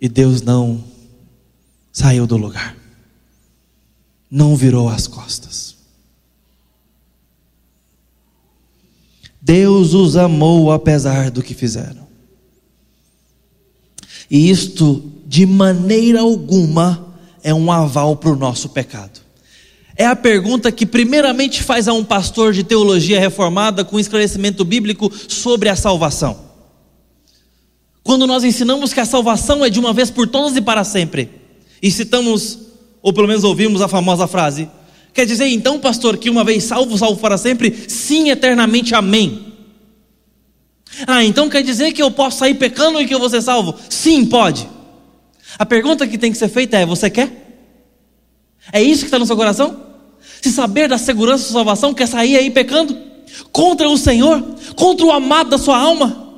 e 0.00 0.08
Deus 0.08 0.42
não 0.42 0.91
saiu 1.92 2.26
do 2.26 2.36
lugar, 2.36 2.74
não 4.30 4.56
virou 4.56 4.88
as 4.88 5.06
costas. 5.06 5.76
Deus 9.40 9.92
os 9.92 10.16
amou 10.16 10.70
apesar 10.70 11.30
do 11.30 11.42
que 11.42 11.52
fizeram. 11.52 12.06
E 14.30 14.48
isto 14.48 15.12
de 15.26 15.44
maneira 15.44 16.20
alguma 16.20 17.14
é 17.42 17.52
um 17.52 17.70
aval 17.70 18.16
para 18.16 18.30
o 18.30 18.36
nosso 18.36 18.68
pecado. 18.68 19.20
É 19.96 20.06
a 20.06 20.16
pergunta 20.16 20.72
que 20.72 20.86
primeiramente 20.86 21.62
faz 21.62 21.86
a 21.86 21.92
um 21.92 22.04
pastor 22.04 22.52
de 22.52 22.64
teologia 22.64 23.20
reformada 23.20 23.84
com 23.84 24.00
esclarecimento 24.00 24.64
bíblico 24.64 25.12
sobre 25.28 25.68
a 25.68 25.76
salvação. 25.76 26.38
Quando 28.02 28.26
nós 28.26 28.42
ensinamos 28.42 28.92
que 28.92 29.00
a 29.00 29.04
salvação 29.04 29.64
é 29.64 29.68
de 29.68 29.78
uma 29.78 29.92
vez 29.92 30.10
por 30.10 30.26
todas 30.26 30.56
e 30.56 30.60
para 30.60 30.82
sempre, 30.82 31.41
e 31.82 31.90
citamos, 31.90 32.58
ou 33.02 33.12
pelo 33.12 33.26
menos 33.26 33.42
ouvimos 33.42 33.82
a 33.82 33.88
famosa 33.88 34.28
frase, 34.28 34.68
quer 35.12 35.26
dizer 35.26 35.48
então, 35.48 35.80
pastor, 35.80 36.16
que 36.16 36.30
uma 36.30 36.44
vez 36.44 36.64
salvo, 36.64 36.96
salvo 36.96 37.20
para 37.20 37.36
sempre? 37.36 37.74
Sim, 37.88 38.30
eternamente, 38.30 38.94
amém. 38.94 39.52
Ah, 41.06 41.24
então 41.24 41.48
quer 41.48 41.62
dizer 41.62 41.92
que 41.92 42.02
eu 42.02 42.10
posso 42.10 42.38
sair 42.38 42.54
pecando 42.54 43.00
e 43.00 43.06
que 43.06 43.14
eu 43.14 43.18
vou 43.18 43.28
ser 43.28 43.42
salvo? 43.42 43.74
Sim, 43.88 44.24
pode. 44.26 44.68
A 45.58 45.66
pergunta 45.66 46.06
que 46.06 46.18
tem 46.18 46.30
que 46.30 46.38
ser 46.38 46.48
feita 46.48 46.78
é: 46.78 46.86
você 46.86 47.10
quer? 47.10 47.42
É 48.72 48.80
isso 48.82 49.00
que 49.00 49.06
está 49.06 49.18
no 49.18 49.26
seu 49.26 49.36
coração? 49.36 49.80
Se 50.40 50.52
saber 50.52 50.88
da 50.88 50.98
segurança 50.98 51.46
da 51.46 51.52
salvação, 51.52 51.94
quer 51.94 52.06
sair 52.06 52.36
aí 52.36 52.50
pecando? 52.50 52.96
Contra 53.50 53.88
o 53.88 53.96
Senhor? 53.96 54.42
Contra 54.76 55.06
o 55.06 55.10
amado 55.10 55.50
da 55.50 55.58
sua 55.58 55.78
alma? 55.78 56.30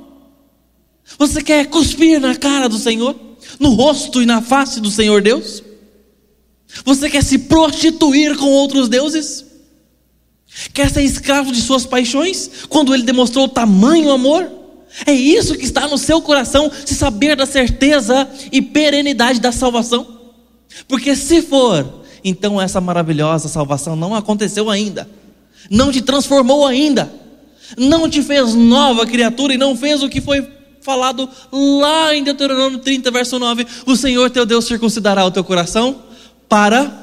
Você 1.19 1.43
quer 1.43 1.67
cuspir 1.67 2.21
na 2.21 2.35
cara 2.35 2.69
do 2.69 2.79
Senhor? 2.79 3.15
No 3.59 3.71
rosto 3.71 4.23
e 4.23 4.27
na 4.27 4.43
face 4.43 4.81
do 4.81 4.91
Senhor 4.91 5.23
Deus? 5.23 5.63
Você 6.85 7.09
quer 7.09 7.23
se 7.23 7.39
prostituir 7.39 8.37
com 8.37 8.47
outros 8.47 8.89
deuses? 8.89 9.45
Quer 10.73 10.91
ser 10.91 11.03
escravo 11.03 11.53
de 11.53 11.61
suas 11.61 11.85
paixões? 11.85 12.51
Quando 12.69 12.95
ele 12.95 13.03
demonstrou 13.03 13.49
tamanho 13.49 14.11
amor? 14.11 14.51
É 15.07 15.13
isso 15.13 15.57
que 15.57 15.65
está 15.65 15.89
no 15.89 15.99
seu 15.99 16.21
coração, 16.23 16.71
se 16.85 16.95
saber 16.95 17.35
da 17.35 17.47
certeza 17.47 18.29
e 18.53 18.63
perenidade 18.63 19.41
da 19.41 19.51
salvação? 19.51 20.07
Porque 20.87 21.17
se 21.17 21.43
for, 21.43 22.05
então 22.23 22.61
essa 22.61 22.81
maravilhosa 22.81 23.49
salvação 23.49 23.97
não 23.97 24.15
aconteceu 24.15 24.71
ainda, 24.71 25.09
não 25.69 25.91
te 25.91 26.01
transformou 26.01 26.65
ainda, 26.65 27.13
não 27.77 28.09
te 28.09 28.23
fez 28.23 28.55
nova 28.55 29.05
criatura 29.05 29.55
e 29.55 29.59
não 29.59 29.77
fez 29.77 30.03
o 30.03 30.09
que 30.09 30.21
foi 30.21 30.49
falado 30.85 31.29
lá 31.51 32.15
em 32.15 32.23
Deuteronômio 32.23 32.79
30, 32.79 33.11
verso 33.11 33.39
9: 33.39 33.67
O 33.87 33.97
Senhor 33.97 34.31
teu 34.31 34.47
Deus 34.47 34.67
circuncidará 34.67 35.25
o 35.25 35.31
teu 35.31 35.43
coração 35.43 36.03
para 36.49 37.03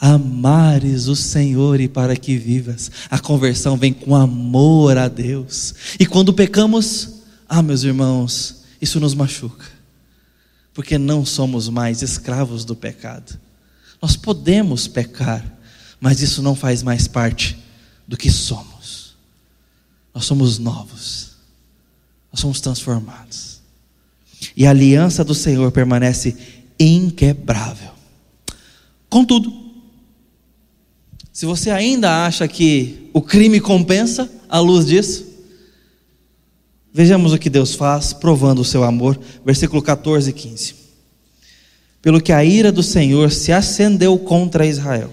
amares 0.00 1.08
o 1.08 1.16
Senhor 1.16 1.80
e 1.80 1.88
para 1.88 2.16
que 2.16 2.38
vivas. 2.38 2.90
A 3.10 3.18
conversão 3.18 3.76
vem 3.76 3.92
com 3.92 4.14
amor 4.14 4.96
a 4.96 5.08
Deus. 5.08 5.74
E 5.98 6.06
quando 6.06 6.32
pecamos, 6.32 7.16
ah, 7.48 7.62
meus 7.62 7.82
irmãos, 7.82 8.62
isso 8.80 9.00
nos 9.00 9.12
machuca. 9.12 9.66
Porque 10.72 10.96
não 10.96 11.26
somos 11.26 11.68
mais 11.68 12.00
escravos 12.00 12.64
do 12.64 12.76
pecado. 12.76 13.38
Nós 14.00 14.16
podemos 14.16 14.86
pecar, 14.86 15.44
mas 16.00 16.22
isso 16.22 16.40
não 16.40 16.54
faz 16.54 16.84
mais 16.84 17.08
parte 17.08 17.58
do 18.06 18.16
que 18.16 18.30
somos. 18.30 19.16
Nós 20.14 20.24
somos 20.24 20.60
novos. 20.60 21.27
Nós 22.32 22.40
somos 22.40 22.60
transformados. 22.60 23.60
E 24.56 24.66
a 24.66 24.70
aliança 24.70 25.24
do 25.24 25.34
Senhor 25.34 25.70
permanece 25.72 26.36
inquebrável. 26.78 27.90
Contudo, 29.08 29.52
se 31.32 31.46
você 31.46 31.70
ainda 31.70 32.26
acha 32.26 32.46
que 32.46 33.10
o 33.12 33.22
crime 33.22 33.60
compensa 33.60 34.30
à 34.48 34.58
luz 34.58 34.86
disso, 34.86 35.24
vejamos 36.92 37.32
o 37.32 37.38
que 37.38 37.48
Deus 37.48 37.74
faz, 37.74 38.12
provando 38.12 38.60
o 38.60 38.64
seu 38.64 38.82
amor, 38.82 39.18
versículo 39.44 39.80
14 39.80 40.30
e 40.30 40.32
15. 40.32 40.74
Pelo 42.02 42.20
que 42.20 42.32
a 42.32 42.44
ira 42.44 42.70
do 42.70 42.82
Senhor 42.82 43.30
se 43.30 43.52
acendeu 43.52 44.18
contra 44.18 44.66
Israel, 44.66 45.10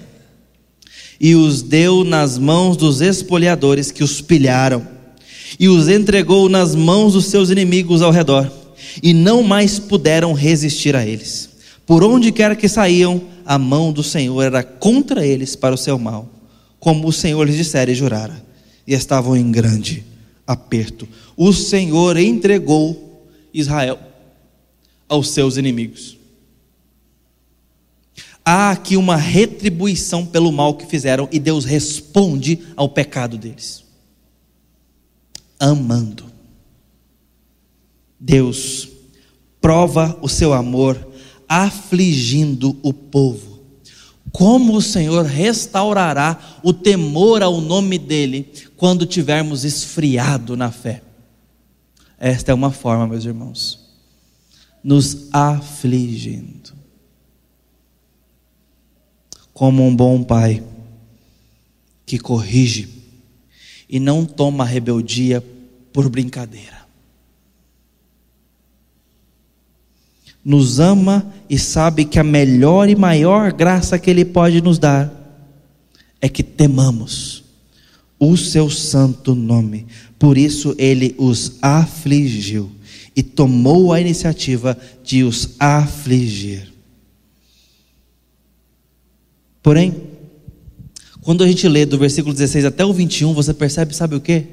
e 1.20 1.36
os 1.36 1.62
deu 1.62 2.04
nas 2.04 2.38
mãos 2.38 2.76
dos 2.76 3.02
espoliadores 3.02 3.92
que 3.92 4.04
os 4.04 4.20
pilharam, 4.22 4.95
e 5.60 5.68
os 5.68 5.88
entregou 5.88 6.50
nas 6.50 6.76
mãos 6.76 7.14
dos 7.14 7.26
seus 7.26 7.50
inimigos 7.50 8.02
ao 8.02 8.12
redor, 8.12 8.52
e 9.02 9.14
não 9.14 9.44
mais 9.44 9.80
puderam 9.80 10.34
resistir 10.34 10.96
a 10.96 11.06
eles. 11.06 11.50
Por 11.86 12.04
onde 12.04 12.32
quer 12.32 12.56
que 12.56 12.68
saíam, 12.68 13.22
a 13.46 13.60
mão 13.60 13.92
do 13.92 14.02
Senhor 14.02 14.42
era 14.42 14.64
contra 14.64 15.26
eles 15.26 15.56
para 15.56 15.76
o 15.76 15.78
seu 15.78 16.00
mal, 16.00 16.28
como 16.80 17.08
o 17.08 17.14
Senhor 17.14 17.46
lhes 17.46 17.58
dissera 17.58 17.92
e 17.92 17.96
jurara, 17.96 18.44
e 18.88 18.94
estavam 18.94 19.38
em 19.38 19.52
grande 19.52 20.04
aperto. 20.48 21.08
O 21.38 21.54
Senhor 21.54 22.18
entregou 22.18 23.28
Israel 23.54 24.00
aos 25.08 25.30
seus 25.30 25.58
inimigos. 25.58 26.18
Há 28.44 28.72
aqui 28.72 28.96
uma 28.96 29.16
retribuição 29.16 30.26
pelo 30.26 30.52
mal 30.52 30.76
que 30.76 30.86
fizeram, 30.86 31.28
e 31.32 31.40
Deus 31.40 31.66
responde 31.66 32.60
ao 32.76 32.90
pecado 32.90 33.38
deles, 33.38 33.84
amando. 35.60 36.26
Deus 38.20 38.90
prova 39.62 40.18
o 40.22 40.28
seu 40.28 40.54
amor 40.54 41.08
afligindo 41.48 42.78
o 42.82 42.94
povo. 42.94 43.56
Como 44.32 44.76
o 44.76 44.82
Senhor 44.82 45.26
restaurará 45.26 46.60
o 46.64 46.74
temor 46.74 47.42
ao 47.42 47.62
nome 47.62 47.98
dEle 47.98 48.52
quando 48.76 49.06
tivermos 49.06 49.64
esfriado 49.64 50.58
na 50.58 50.72
fé? 50.72 51.02
Esta 52.18 52.52
é 52.52 52.56
uma 52.56 52.72
forma, 52.72 53.08
meus 53.08 53.24
irmãos, 53.24 53.80
nos 54.84 55.30
afligindo. 55.32 56.74
Como 59.54 59.86
um 59.86 59.96
bom 59.96 60.22
pai 60.22 60.64
que 62.06 62.20
corrige 62.20 62.95
e 63.90 64.00
não 64.00 64.26
toma 64.26 64.66
rebeldia 64.66 65.44
por 65.94 66.10
brincadeira. 66.10 66.86
nos 70.46 70.80
ama 70.80 71.34
e 71.50 71.58
sabe 71.58 72.06
que 72.06 72.20
a 72.20 72.24
melhor 72.24 72.88
e 72.88 72.96
maior 72.96 73.52
graça 73.52 73.98
que 73.98 74.12
Ele 74.12 74.24
pode 74.24 74.62
nos 74.62 74.78
dar 74.78 75.12
é 76.22 76.30
que 76.30 76.44
temamos 76.44 77.44
o 78.20 78.38
seu 78.38 78.70
santo 78.70 79.34
nome. 79.34 79.88
Por 80.20 80.38
isso 80.38 80.76
Ele 80.78 81.16
os 81.18 81.58
afligiu 81.64 82.72
e 83.16 83.24
tomou 83.24 83.92
a 83.92 84.00
iniciativa 84.00 84.78
de 85.04 85.24
os 85.24 85.56
afligir. 85.60 86.72
Porém, 89.64 89.96
quando 91.26 91.44
a 91.44 91.48
gente 91.48 91.68
lê 91.68 91.88
do 91.88 91.98
versículo 91.98 92.36
16 92.36 92.66
até 92.66 92.86
o 92.86 92.94
21, 92.94 93.34
você 93.34 93.52
percebe, 93.52 93.96
sabe 93.96 94.16
o 94.16 94.22
que? 94.22 94.44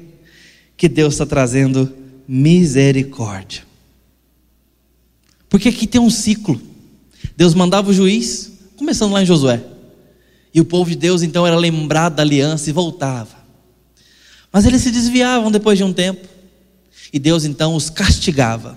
Que 0.75 0.89
Deus 0.89 1.13
está 1.13 1.23
trazendo 1.23 1.93
misericórdia. 2.27 3.61
Porque 5.47 5.69
aqui 5.69 5.85
tem 5.85 6.01
um 6.01 6.09
ciclo. 6.09 6.59
Deus 7.37 7.53
mandava 7.53 7.91
o 7.91 7.93
juiz, 7.93 8.53
começando 8.75 9.11
lá 9.11 9.21
em 9.21 9.25
Josué. 9.25 9.63
E 10.51 10.59
o 10.59 10.65
povo 10.65 10.89
de 10.89 10.95
Deus 10.95 11.21
então 11.21 11.45
era 11.45 11.55
lembrado 11.55 12.15
da 12.15 12.23
aliança 12.23 12.71
e 12.71 12.73
voltava. 12.73 13.35
Mas 14.51 14.65
eles 14.65 14.81
se 14.81 14.89
desviavam 14.89 15.51
depois 15.51 15.77
de 15.77 15.83
um 15.83 15.93
tempo. 15.93 16.27
E 17.13 17.19
Deus 17.19 17.45
então 17.45 17.75
os 17.75 17.91
castigava. 17.91 18.75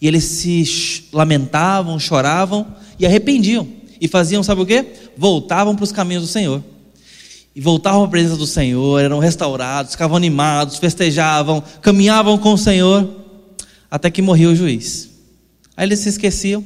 E 0.00 0.06
eles 0.06 0.22
se 0.22 1.08
lamentavam, 1.12 1.98
choravam 1.98 2.76
e 2.96 3.04
arrependiam. 3.04 3.66
E 4.00 4.06
faziam, 4.06 4.44
sabe 4.44 4.60
o 4.60 4.66
que? 4.66 4.86
Voltavam 5.16 5.74
para 5.74 5.82
os 5.82 5.90
caminhos 5.90 6.22
do 6.22 6.28
Senhor. 6.28 6.62
E 7.54 7.60
voltavam 7.60 8.04
à 8.04 8.08
presença 8.08 8.36
do 8.36 8.46
Senhor, 8.46 9.00
eram 9.00 9.18
restaurados, 9.18 9.92
ficavam 9.92 10.16
animados, 10.16 10.78
festejavam, 10.78 11.62
caminhavam 11.80 12.36
com 12.36 12.54
o 12.54 12.58
Senhor, 12.58 13.08
até 13.88 14.10
que 14.10 14.20
morreu 14.20 14.50
o 14.50 14.56
juiz. 14.56 15.10
Aí 15.76 15.86
eles 15.86 16.00
se 16.00 16.08
esqueciam, 16.08 16.64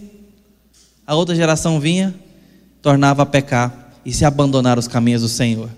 a 1.07 1.15
outra 1.15 1.35
geração 1.35 1.79
vinha, 1.79 2.15
tornava 2.81 3.23
a 3.23 3.27
pecar 3.27 3.93
e 4.05 4.13
se 4.13 4.25
abandonar 4.25 4.79
os 4.79 4.89
caminhos 4.89 5.23
do 5.23 5.29
Senhor. 5.29 5.69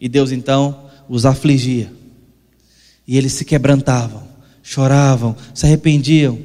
E 0.00 0.08
Deus 0.08 0.32
então 0.32 0.84
os 1.08 1.24
afligia. 1.24 1.92
E 3.06 3.16
eles 3.16 3.32
se 3.32 3.44
quebrantavam, 3.44 4.22
choravam, 4.62 5.36
se 5.54 5.66
arrependiam. 5.66 6.38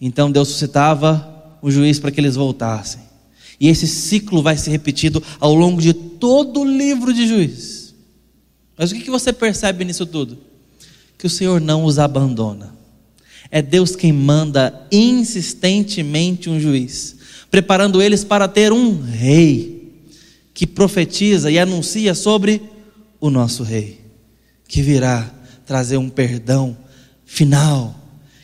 Então 0.00 0.30
Deus 0.30 0.48
suscitava 0.48 1.56
o 1.60 1.70
juiz 1.70 1.98
para 2.00 2.10
que 2.10 2.20
eles 2.20 2.36
voltassem. 2.36 3.11
E 3.62 3.68
esse 3.68 3.86
ciclo 3.86 4.42
vai 4.42 4.56
ser 4.56 4.72
repetido 4.72 5.22
ao 5.38 5.54
longo 5.54 5.80
de 5.80 5.92
todo 5.92 6.62
o 6.62 6.64
livro 6.64 7.14
de 7.14 7.28
Juízes. 7.28 7.94
Mas 8.76 8.90
o 8.90 8.96
que 8.96 9.08
você 9.08 9.32
percebe 9.32 9.84
nisso 9.84 10.04
tudo? 10.04 10.36
Que 11.16 11.28
o 11.28 11.30
Senhor 11.30 11.60
não 11.60 11.84
os 11.84 11.96
abandona. 12.00 12.74
É 13.52 13.62
Deus 13.62 13.94
quem 13.94 14.12
manda 14.12 14.84
insistentemente 14.90 16.50
um 16.50 16.58
juiz, 16.58 17.14
preparando 17.52 18.02
eles 18.02 18.24
para 18.24 18.48
ter 18.48 18.72
um 18.72 19.00
rei 19.00 20.02
que 20.52 20.66
profetiza 20.66 21.48
e 21.48 21.56
anuncia 21.56 22.16
sobre 22.16 22.60
o 23.20 23.30
nosso 23.30 23.62
rei, 23.62 24.00
que 24.66 24.82
virá 24.82 25.32
trazer 25.64 25.98
um 25.98 26.08
perdão 26.08 26.76
final, 27.24 27.94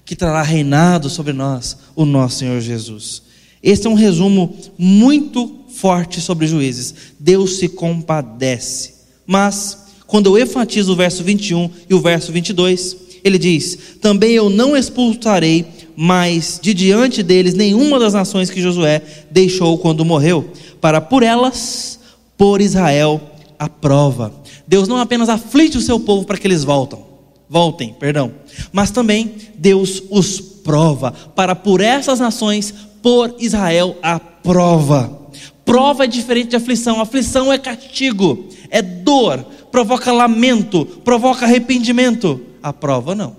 que 0.04 0.14
trará 0.14 0.42
reinado 0.42 1.11
sobre 1.11 1.33
nós, 1.33 1.76
o 1.96 2.04
nosso 2.04 2.38
Senhor 2.38 2.61
Jesus. 2.61 3.26
Este 3.62 3.87
é 3.87 3.90
um 3.90 3.94
resumo 3.94 4.55
muito 4.77 5.59
forte 5.68 6.21
sobre 6.21 6.47
juízes. 6.47 6.94
Deus 7.18 7.57
se 7.59 7.68
compadece. 7.68 8.94
Mas, 9.27 9.87
quando 10.07 10.27
eu 10.27 10.42
enfatizo 10.42 10.92
o 10.92 10.97
verso 10.97 11.23
21 11.23 11.71
e 11.88 11.94
o 11.94 12.01
verso 12.01 12.33
22, 12.33 12.97
ele 13.25 13.38
diz: 13.38 13.79
Também 14.01 14.33
eu 14.33 14.49
não 14.49 14.77
expulsarei 14.77 15.66
mais 15.97 16.59
de 16.62 16.73
diante 16.73 17.23
deles 17.23 17.55
nenhuma 17.55 17.99
das 17.99 18.14
nações 18.14 18.51
que 18.51 18.62
Josué 18.62 19.03
deixou 19.31 19.77
quando 19.79 20.05
morreu, 20.05 20.53
para 20.81 21.01
por 21.01 21.23
elas 21.23 21.99
por 22.37 22.61
Israel 22.61 23.21
a 23.59 23.68
prova. 23.68 24.33
Deus 24.66 24.87
não 24.87 24.99
apenas 24.99 25.29
aflige 25.29 25.77
o 25.77 25.83
seu 25.83 25.99
povo 25.99 26.25
para 26.25 26.38
que 26.38 26.47
eles 26.47 26.62
voltem, 26.62 27.01
voltem, 27.49 27.92
perdão, 27.99 28.33
mas 28.73 28.92
também 28.92 29.33
Deus 29.57 30.03
os 30.09 30.40
prova 30.40 31.11
para 31.35 31.55
por 31.57 31.81
essas 31.81 32.21
nações 32.21 32.73
por 33.03 33.35
Israel 33.39 33.97
a 34.03 34.19
prova. 34.19 35.19
Prova 35.65 36.05
é 36.05 36.07
diferente 36.07 36.51
de 36.51 36.57
aflição. 36.57 37.01
Aflição 37.01 37.53
é 37.53 37.59
castigo, 37.59 38.49
é 38.71 38.81
dor, 38.81 39.45
provoca 39.71 40.13
lamento, 40.13 40.87
provoca 41.05 41.45
arrependimento. 41.45 42.41
A 42.63 42.73
prova 42.73 43.15
não. 43.15 43.37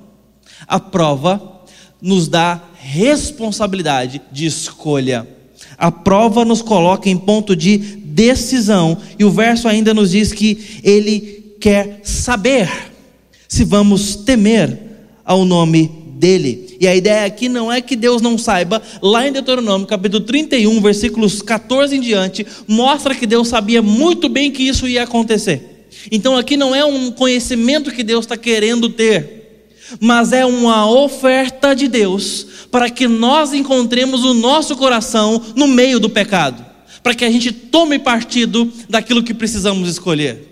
A 0.67 0.79
prova 0.79 1.61
nos 2.01 2.27
dá 2.27 2.61
responsabilidade 2.79 4.21
de 4.31 4.45
escolha. 4.45 5.27
A 5.77 5.91
prova 5.91 6.45
nos 6.45 6.61
coloca 6.61 7.09
em 7.09 7.17
ponto 7.17 7.55
de 7.55 7.77
decisão, 7.77 8.97
e 9.17 9.23
o 9.23 9.31
verso 9.31 9.67
ainda 9.67 9.93
nos 9.93 10.11
diz 10.11 10.33
que 10.33 10.79
ele 10.83 11.55
quer 11.59 12.01
saber 12.03 12.69
se 13.47 13.63
vamos 13.63 14.15
temer 14.15 14.77
ao 15.23 15.45
nome 15.45 15.89
dele. 16.17 16.68
E 16.79 16.87
a 16.87 16.95
ideia 16.95 17.25
aqui 17.25 17.49
não 17.49 17.71
é 17.71 17.81
que 17.81 17.95
Deus 17.95 18.21
não 18.21 18.37
saiba, 18.37 18.81
lá 19.01 19.27
em 19.27 19.33
Deuteronômio, 19.33 19.85
capítulo 19.85 20.23
31, 20.23 20.79
versículos 20.79 21.41
14 21.41 21.97
em 21.97 21.99
diante, 21.99 22.47
mostra 22.65 23.13
que 23.13 23.27
Deus 23.27 23.49
sabia 23.49 23.81
muito 23.81 24.29
bem 24.29 24.49
que 24.49 24.63
isso 24.63 24.87
ia 24.87 25.03
acontecer. 25.03 25.87
Então 26.09 26.37
aqui 26.37 26.55
não 26.55 26.73
é 26.73 26.85
um 26.85 27.11
conhecimento 27.11 27.91
que 27.91 28.01
Deus 28.01 28.23
está 28.23 28.37
querendo 28.37 28.87
ter, 28.87 29.75
mas 29.99 30.31
é 30.31 30.45
uma 30.45 30.89
oferta 30.89 31.75
de 31.75 31.89
Deus 31.89 32.47
para 32.71 32.89
que 32.89 33.07
nós 33.09 33.53
encontremos 33.53 34.23
o 34.23 34.33
nosso 34.33 34.77
coração 34.77 35.41
no 35.55 35.67
meio 35.67 35.99
do 35.99 36.09
pecado, 36.09 36.65
para 37.03 37.13
que 37.13 37.25
a 37.25 37.29
gente 37.29 37.51
tome 37.51 37.99
partido 37.99 38.71
daquilo 38.87 39.23
que 39.23 39.33
precisamos 39.33 39.89
escolher. 39.89 40.48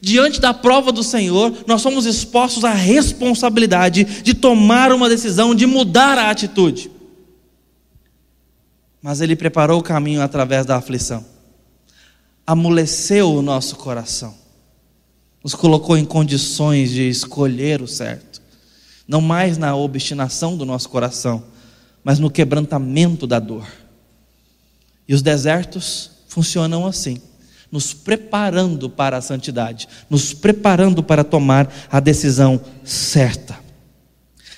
Diante 0.00 0.40
da 0.40 0.54
prova 0.54 0.90
do 0.90 1.02
Senhor, 1.02 1.52
nós 1.66 1.82
somos 1.82 2.06
expostos 2.06 2.64
à 2.64 2.72
responsabilidade 2.72 4.04
de 4.22 4.32
tomar 4.32 4.92
uma 4.92 5.08
decisão, 5.10 5.54
de 5.54 5.66
mudar 5.66 6.16
a 6.16 6.30
atitude. 6.30 6.90
Mas 9.02 9.20
Ele 9.20 9.36
preparou 9.36 9.78
o 9.78 9.82
caminho 9.82 10.22
através 10.22 10.64
da 10.64 10.76
aflição, 10.76 11.24
amoleceu 12.46 13.30
o 13.34 13.42
nosso 13.42 13.76
coração, 13.76 14.34
nos 15.44 15.54
colocou 15.54 15.98
em 15.98 16.04
condições 16.04 16.90
de 16.90 17.08
escolher 17.08 17.82
o 17.82 17.86
certo, 17.86 18.40
não 19.06 19.20
mais 19.20 19.58
na 19.58 19.76
obstinação 19.76 20.56
do 20.56 20.64
nosso 20.64 20.88
coração, 20.88 21.44
mas 22.02 22.18
no 22.18 22.30
quebrantamento 22.30 23.26
da 23.26 23.38
dor. 23.38 23.66
E 25.06 25.12
os 25.12 25.20
desertos 25.20 26.10
funcionam 26.26 26.86
assim 26.86 27.20
nos 27.70 27.92
preparando 27.92 28.90
para 28.90 29.16
a 29.18 29.22
santidade, 29.22 29.88
nos 30.08 30.34
preparando 30.34 31.02
para 31.02 31.22
tomar 31.22 31.72
a 31.90 32.00
decisão 32.00 32.60
certa. 32.84 33.58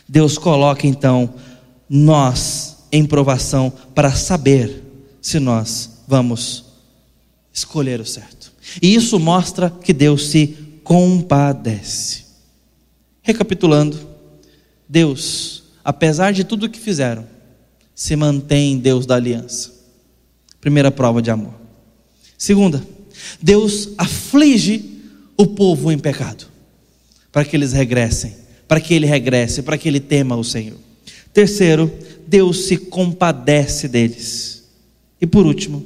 Deus 0.09 0.39
coloca 0.39 0.87
então 0.87 1.35
nós 1.89 2.87
em 2.91 3.05
provação 3.05 3.73
para 3.95 4.13
saber 4.13 4.83
se 5.21 5.39
nós 5.39 6.03
vamos 6.07 6.65
escolher 7.53 8.01
o 8.01 8.07
certo. 8.07 8.53
E 8.81 8.95
isso 8.95 9.19
mostra 9.19 9.71
que 9.71 9.93
Deus 9.93 10.29
se 10.29 10.81
compadece. 10.83 12.25
Recapitulando, 13.23 13.99
Deus, 14.89 15.63
apesar 15.85 16.33
de 16.33 16.45
tudo 16.45 16.69
que 16.69 16.81
fizeram, 16.81 17.27
se 17.95 18.17
mantém 18.17 18.79
Deus 18.79 19.07
da 19.07 19.17
aliança. 19.17 19.73
Primeira 20.61 20.91
prova 20.91 21.23
de 21.23 21.31
amor. 21.31 21.55
Segunda, 22.37 22.83
Deus 23.41 23.91
aflige 23.99 25.01
o 25.37 25.47
povo 25.47 25.91
em 25.91 25.99
pecado, 25.99 26.47
para 27.31 27.45
que 27.45 27.57
eles 27.57 27.73
regressem, 27.73 28.35
para 28.69 28.81
que 28.81 28.95
ele 28.95 29.07
regresse, 29.07 29.63
para 29.63 29.79
que 29.79 29.89
ele 29.89 30.01
tema 30.01 30.37
o 30.37 30.45
Senhor. 30.45 30.79
Terceiro, 31.33 31.91
Deus 32.27 32.67
se 32.67 32.77
compadece 32.77 33.89
deles. 33.89 34.65
E 35.21 35.27
por 35.27 35.47
último, 35.47 35.85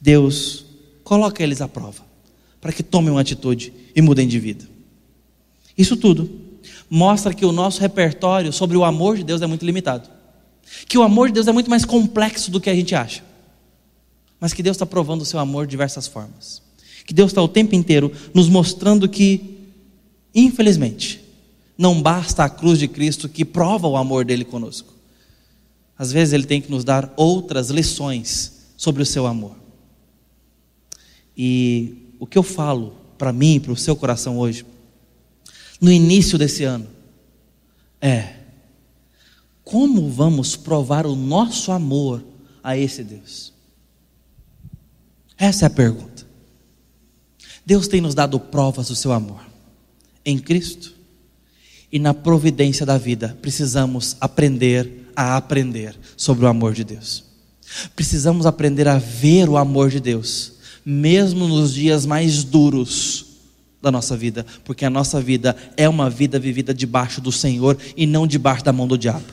Deus 0.00 0.64
coloca 1.04 1.42
eles 1.42 1.60
à 1.60 1.68
prova, 1.68 2.04
para 2.60 2.72
que 2.72 2.82
tomem 2.82 3.10
uma 3.10 3.20
atitude 3.20 3.72
e 3.94 4.00
mudem 4.00 4.26
de 4.26 4.38
vida. 4.38 4.64
Isso 5.76 5.96
tudo 5.96 6.40
mostra 6.88 7.34
que 7.34 7.44
o 7.44 7.52
nosso 7.52 7.80
repertório 7.80 8.52
sobre 8.52 8.76
o 8.76 8.84
amor 8.84 9.16
de 9.16 9.24
Deus 9.24 9.42
é 9.42 9.46
muito 9.46 9.64
limitado. 9.64 10.08
Que 10.86 10.96
o 10.96 11.02
amor 11.02 11.28
de 11.28 11.34
Deus 11.34 11.48
é 11.48 11.52
muito 11.52 11.68
mais 11.68 11.84
complexo 11.84 12.50
do 12.50 12.60
que 12.60 12.70
a 12.70 12.74
gente 12.74 12.94
acha 12.94 13.31
mas 14.42 14.52
que 14.52 14.60
Deus 14.60 14.74
está 14.74 14.84
provando 14.84 15.22
o 15.22 15.24
seu 15.24 15.38
amor 15.38 15.66
de 15.66 15.70
diversas 15.70 16.08
formas. 16.08 16.60
Que 17.06 17.14
Deus 17.14 17.30
está 17.30 17.40
o 17.40 17.46
tempo 17.46 17.76
inteiro 17.76 18.10
nos 18.34 18.48
mostrando 18.48 19.08
que, 19.08 19.70
infelizmente, 20.34 21.22
não 21.78 22.02
basta 22.02 22.42
a 22.42 22.48
cruz 22.48 22.80
de 22.80 22.88
Cristo 22.88 23.28
que 23.28 23.44
prova 23.44 23.86
o 23.86 23.96
amor 23.96 24.24
dele 24.24 24.44
conosco. 24.44 24.92
Às 25.96 26.10
vezes 26.10 26.34
ele 26.34 26.42
tem 26.42 26.60
que 26.60 26.72
nos 26.72 26.82
dar 26.82 27.14
outras 27.16 27.70
lições 27.70 28.64
sobre 28.76 29.00
o 29.00 29.06
seu 29.06 29.28
amor. 29.28 29.54
E 31.36 31.94
o 32.18 32.26
que 32.26 32.36
eu 32.36 32.42
falo 32.42 32.96
para 33.16 33.32
mim, 33.32 33.60
para 33.60 33.70
o 33.70 33.76
seu 33.76 33.94
coração 33.94 34.40
hoje, 34.40 34.66
no 35.80 35.92
início 35.92 36.36
desse 36.36 36.64
ano, 36.64 36.88
é: 38.00 38.38
como 39.62 40.10
vamos 40.10 40.56
provar 40.56 41.06
o 41.06 41.14
nosso 41.14 41.70
amor 41.70 42.24
a 42.60 42.76
esse 42.76 43.04
Deus? 43.04 43.51
Essa 45.42 45.64
é 45.64 45.66
a 45.66 45.70
pergunta. 45.70 46.24
Deus 47.66 47.88
tem 47.88 48.00
nos 48.00 48.14
dado 48.14 48.38
provas 48.38 48.86
do 48.86 48.94
seu 48.94 49.10
amor 49.10 49.40
em 50.24 50.38
Cristo 50.38 50.94
e 51.90 51.98
na 51.98 52.14
providência 52.14 52.86
da 52.86 52.96
vida. 52.96 53.36
Precisamos 53.42 54.16
aprender 54.20 55.10
a 55.16 55.36
aprender 55.36 55.98
sobre 56.16 56.44
o 56.44 56.48
amor 56.48 56.74
de 56.74 56.84
Deus. 56.84 57.24
Precisamos 57.96 58.46
aprender 58.46 58.86
a 58.86 58.98
ver 58.98 59.48
o 59.48 59.56
amor 59.56 59.90
de 59.90 59.98
Deus, 59.98 60.52
mesmo 60.86 61.48
nos 61.48 61.74
dias 61.74 62.06
mais 62.06 62.44
duros 62.44 63.26
da 63.82 63.90
nossa 63.90 64.16
vida, 64.16 64.46
porque 64.64 64.84
a 64.84 64.90
nossa 64.90 65.20
vida 65.20 65.56
é 65.76 65.88
uma 65.88 66.08
vida 66.08 66.38
vivida 66.38 66.72
debaixo 66.72 67.20
do 67.20 67.32
Senhor 67.32 67.76
e 67.96 68.06
não 68.06 68.28
debaixo 68.28 68.64
da 68.64 68.72
mão 68.72 68.86
do 68.86 68.96
diabo. 68.96 69.26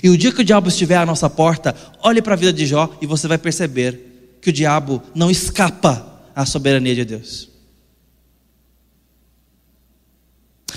E 0.00 0.08
o 0.08 0.16
dia 0.16 0.30
que 0.30 0.42
o 0.42 0.44
diabo 0.44 0.68
estiver 0.68 0.98
à 0.98 1.04
nossa 1.04 1.28
porta, 1.28 1.74
olhe 2.00 2.22
para 2.22 2.34
a 2.34 2.36
vida 2.36 2.52
de 2.52 2.64
Jó 2.64 2.96
e 3.02 3.06
você 3.06 3.26
vai 3.26 3.38
perceber 3.38 4.07
que 4.40 4.50
o 4.50 4.52
diabo 4.52 5.02
não 5.14 5.30
escapa 5.30 6.22
à 6.34 6.46
soberania 6.46 6.94
de 6.94 7.04
Deus. 7.04 7.48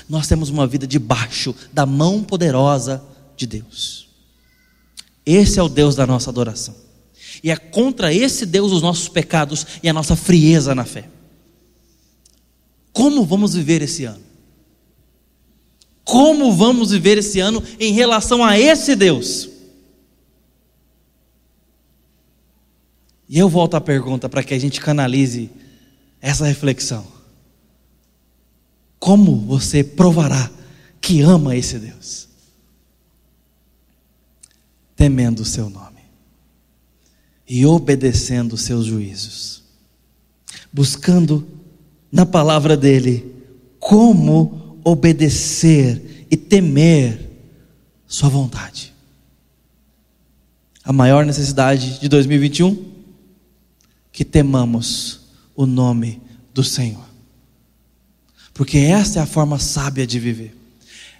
Nós 0.08 0.28
temos 0.28 0.50
uma 0.50 0.67
vida 0.67 0.88
debaixo 0.88 1.56
da 1.71 1.86
mão 1.86 2.24
poderosa 2.24 3.04
de 3.36 3.45
Deus. 3.45 4.10
Esse 5.26 5.60
é 5.60 5.63
o 5.63 5.69
Deus 5.69 5.95
da 5.95 6.08
nossa 6.08 6.30
adoração. 6.30 6.76
E 7.43 7.50
é 7.52 7.56
contra 7.56 8.13
esse 8.13 8.45
Deus 8.45 8.71
os 8.71 8.82
nossos 8.82 9.08
pecados 9.08 9.65
e 9.82 9.89
a 9.89 9.93
nossa 9.93 10.15
frieza 10.15 10.76
na 10.76 10.86
fé. 10.86 11.10
Como 12.91 13.26
vamos 13.26 13.54
viver 13.54 13.82
esse 13.82 14.04
ano? 14.06 14.21
Como 16.04 16.54
vamos 16.54 16.91
viver 16.91 17.17
esse 17.17 17.39
ano 17.39 17.63
em 17.80 17.93
relação 17.93 18.43
a 18.43 18.60
esse 18.60 18.95
Deus? 18.95 19.51
E 23.32 23.39
eu 23.39 23.48
volto 23.48 23.76
à 23.76 23.82
pergunta 23.82 24.28
para 24.28 24.44
que 24.44 24.54
a 24.54 24.60
gente 24.60 24.82
canalize 24.82 25.50
essa 26.20 26.46
reflexão. 26.46 27.08
Como 29.00 29.38
você 29.38 29.86
provará 29.86 30.52
que 31.00 31.22
ama 31.22 31.56
esse 31.56 31.80
Deus? 31.80 32.28
Temendo 34.98 35.44
o 35.44 35.46
seu 35.46 35.70
nome 35.70 36.02
e 37.48 37.65
obedecendo 37.65 38.52
os 38.52 38.63
seus 38.63 38.86
juízos, 38.86 39.63
buscando 40.72 41.48
na 42.12 42.26
palavra 42.26 42.76
dele 42.76 43.34
como 43.80 44.78
obedecer 44.84 46.28
e 46.30 46.36
temer 46.36 47.30
sua 48.06 48.28
vontade. 48.28 48.94
A 50.84 50.91
maior 50.91 51.26
necessidade 51.26 51.98
de 51.98 52.10
2021 52.10 52.91
que 54.12 54.26
temamos 54.26 55.21
o 55.56 55.65
nome 55.65 56.21
do 56.54 56.63
Senhor. 56.63 57.06
Porque 58.54 58.78
essa 58.78 59.19
é 59.19 59.21
a 59.21 59.26
forma 59.26 59.58
sábia 59.58 60.06
de 60.06 60.19
viver. 60.19 60.58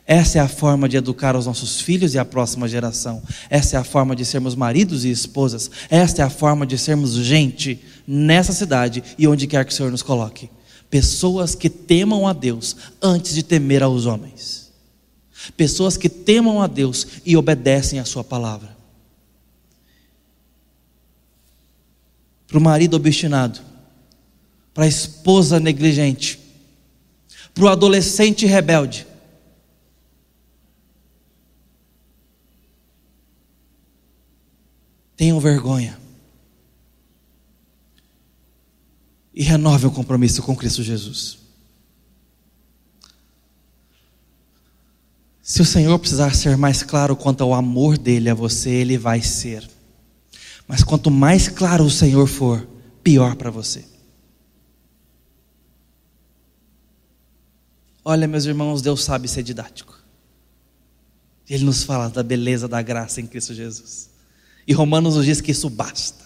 Essa 0.06 0.39
é 0.39 0.41
a 0.41 0.47
forma 0.47 0.89
de 0.89 0.97
educar 0.97 1.36
os 1.36 1.45
nossos 1.45 1.80
filhos 1.80 2.13
e 2.13 2.19
a 2.19 2.25
próxima 2.25 2.67
geração. 2.67 3.21
Essa 3.50 3.77
é 3.77 3.79
a 3.79 3.83
forma 3.83 4.15
de 4.15 4.25
sermos 4.25 4.56
maridos 4.56 5.06
e 5.06 5.10
esposas. 5.10 5.71
Esta 5.89 6.21
é 6.21 6.25
a 6.25 6.29
forma 6.29 6.65
de 6.65 6.77
sermos 6.77 7.13
gente 7.13 7.81
nessa 8.06 8.52
cidade 8.52 9.04
e 9.17 9.27
onde 9.27 9.48
quer 9.48 9.63
que 9.63 9.71
o 9.71 9.75
Senhor 9.75 9.92
nos 9.92 10.02
coloque. 10.02 10.50
Pessoas 10.89 11.56
que 11.56 11.69
temam 11.69 12.27
a 12.27 12.33
Deus 12.33 12.75
antes 13.02 13.33
de 13.33 13.44
temer 13.44 13.83
aos 13.83 14.06
homens. 14.06 14.71
Pessoas 15.56 15.96
que 15.96 16.10
temam 16.10 16.62
a 16.62 16.67
Deus 16.67 17.08
e 17.25 17.37
obedecem 17.37 18.00
a 18.00 18.06
Sua 18.06 18.23
palavra. 18.23 18.81
Para 22.52 22.60
o 22.60 22.62
marido 22.62 22.97
obstinado, 22.97 23.62
para 24.73 24.83
a 24.83 24.87
esposa 24.87 25.58
negligente, 25.58 26.37
para 27.54 27.63
o 27.63 27.69
adolescente 27.69 28.45
rebelde. 28.45 29.08
Tenham 35.15 35.39
vergonha. 35.39 35.97
E 39.33 39.43
renove 39.43 39.87
o 39.87 39.91
compromisso 39.91 40.43
com 40.43 40.54
Cristo 40.54 40.83
Jesus. 40.83 41.37
Se 45.41 45.62
o 45.62 45.65
Senhor 45.65 45.97
precisar 45.99 46.35
ser 46.35 46.58
mais 46.58 46.83
claro 46.83 47.15
quanto 47.15 47.43
ao 47.43 47.54
amor 47.54 47.97
dele 47.97 48.29
a 48.29 48.33
você, 48.33 48.69
ele 48.71 48.97
vai 48.97 49.21
ser. 49.21 49.69
Mas 50.72 50.86
quanto 50.86 51.12
mais 51.12 51.50
claro 51.50 51.84
o 51.84 51.90
Senhor 51.90 52.26
for, 52.28 52.65
pior 53.04 53.36
para 53.36 53.52
você. 53.52 53.84
Olha, 58.06 58.26
meus 58.26 58.46
irmãos, 58.46 58.82
Deus 58.82 59.04
sabe 59.04 59.28
ser 59.28 59.44
didático. 59.44 60.02
Ele 61.50 61.65
nos 61.65 61.84
fala 61.84 62.10
da 62.10 62.24
beleza 62.24 62.69
da 62.69 62.82
graça 62.82 63.19
em 63.19 63.28
Cristo 63.28 63.54
Jesus. 63.54 64.12
E 64.65 64.72
Romanos 64.72 65.17
nos 65.17 65.26
diz 65.26 65.42
que 65.42 65.52
isso 65.52 65.69
basta. 65.69 66.24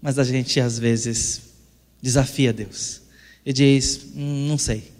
Mas 0.00 0.16
a 0.16 0.22
gente 0.22 0.60
às 0.60 0.78
vezes 0.78 1.42
desafia 2.00 2.52
Deus 2.52 3.02
e 3.44 3.52
diz: 3.52 4.06
hum, 4.14 4.46
não 4.46 4.56
sei, 4.56 4.92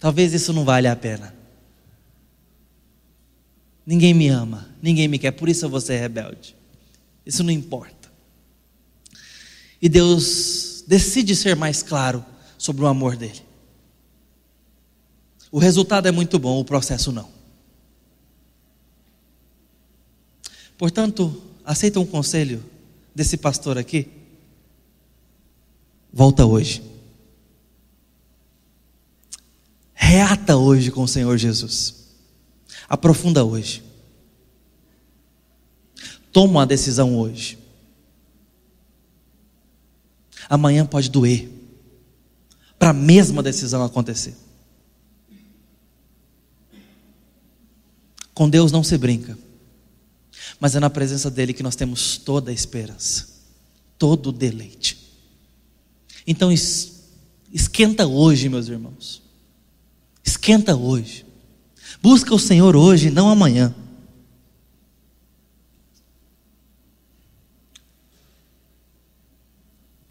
talvez 0.00 0.34
isso 0.34 0.52
não 0.52 0.64
valha 0.64 0.90
a 0.90 0.96
pena. 0.96 1.32
Ninguém 3.86 4.12
me 4.12 4.26
ama, 4.26 4.68
ninguém 4.82 5.06
me 5.06 5.16
quer, 5.16 5.30
por 5.30 5.48
isso 5.48 5.64
eu 5.64 5.70
vou 5.70 5.80
ser 5.80 6.00
rebelde. 6.00 6.56
Isso 7.24 7.42
não 7.42 7.50
importa. 7.50 8.12
E 9.80 9.88
Deus 9.88 10.84
decide 10.86 11.34
ser 11.34 11.56
mais 11.56 11.82
claro 11.82 12.24
sobre 12.58 12.84
o 12.84 12.86
amor 12.86 13.16
dele. 13.16 13.42
O 15.50 15.58
resultado 15.58 16.06
é 16.06 16.10
muito 16.10 16.38
bom, 16.38 16.58
o 16.60 16.64
processo 16.64 17.12
não. 17.12 17.28
Portanto, 20.76 21.42
aceita 21.64 22.00
um 22.00 22.06
conselho 22.06 22.62
desse 23.14 23.36
pastor 23.36 23.78
aqui? 23.78 24.08
Volta 26.12 26.44
hoje. 26.44 26.82
Reata 29.92 30.56
hoje 30.56 30.90
com 30.90 31.02
o 31.02 31.08
Senhor 31.08 31.36
Jesus. 31.36 32.04
Aprofunda 32.88 33.44
hoje. 33.44 33.82
Toma 36.34 36.54
uma 36.54 36.66
decisão 36.66 37.16
hoje. 37.16 37.56
Amanhã 40.48 40.84
pode 40.84 41.08
doer. 41.08 41.48
Para 42.76 42.90
a 42.90 42.92
mesma 42.92 43.40
decisão 43.40 43.84
acontecer. 43.84 44.34
Com 48.34 48.50
Deus 48.50 48.72
não 48.72 48.82
se 48.82 48.98
brinca. 48.98 49.38
Mas 50.58 50.74
é 50.74 50.80
na 50.80 50.90
presença 50.90 51.30
dele 51.30 51.52
que 51.52 51.62
nós 51.62 51.76
temos 51.76 52.18
toda 52.18 52.50
a 52.50 52.54
esperança, 52.54 53.28
todo 53.96 54.30
o 54.30 54.32
deleite. 54.32 54.98
Então 56.26 56.50
esquenta 57.52 58.08
hoje, 58.08 58.48
meus 58.48 58.66
irmãos. 58.66 59.22
Esquenta 60.24 60.74
hoje. 60.74 61.24
Busca 62.02 62.34
o 62.34 62.40
Senhor 62.40 62.74
hoje, 62.74 63.08
não 63.08 63.28
amanhã. 63.28 63.72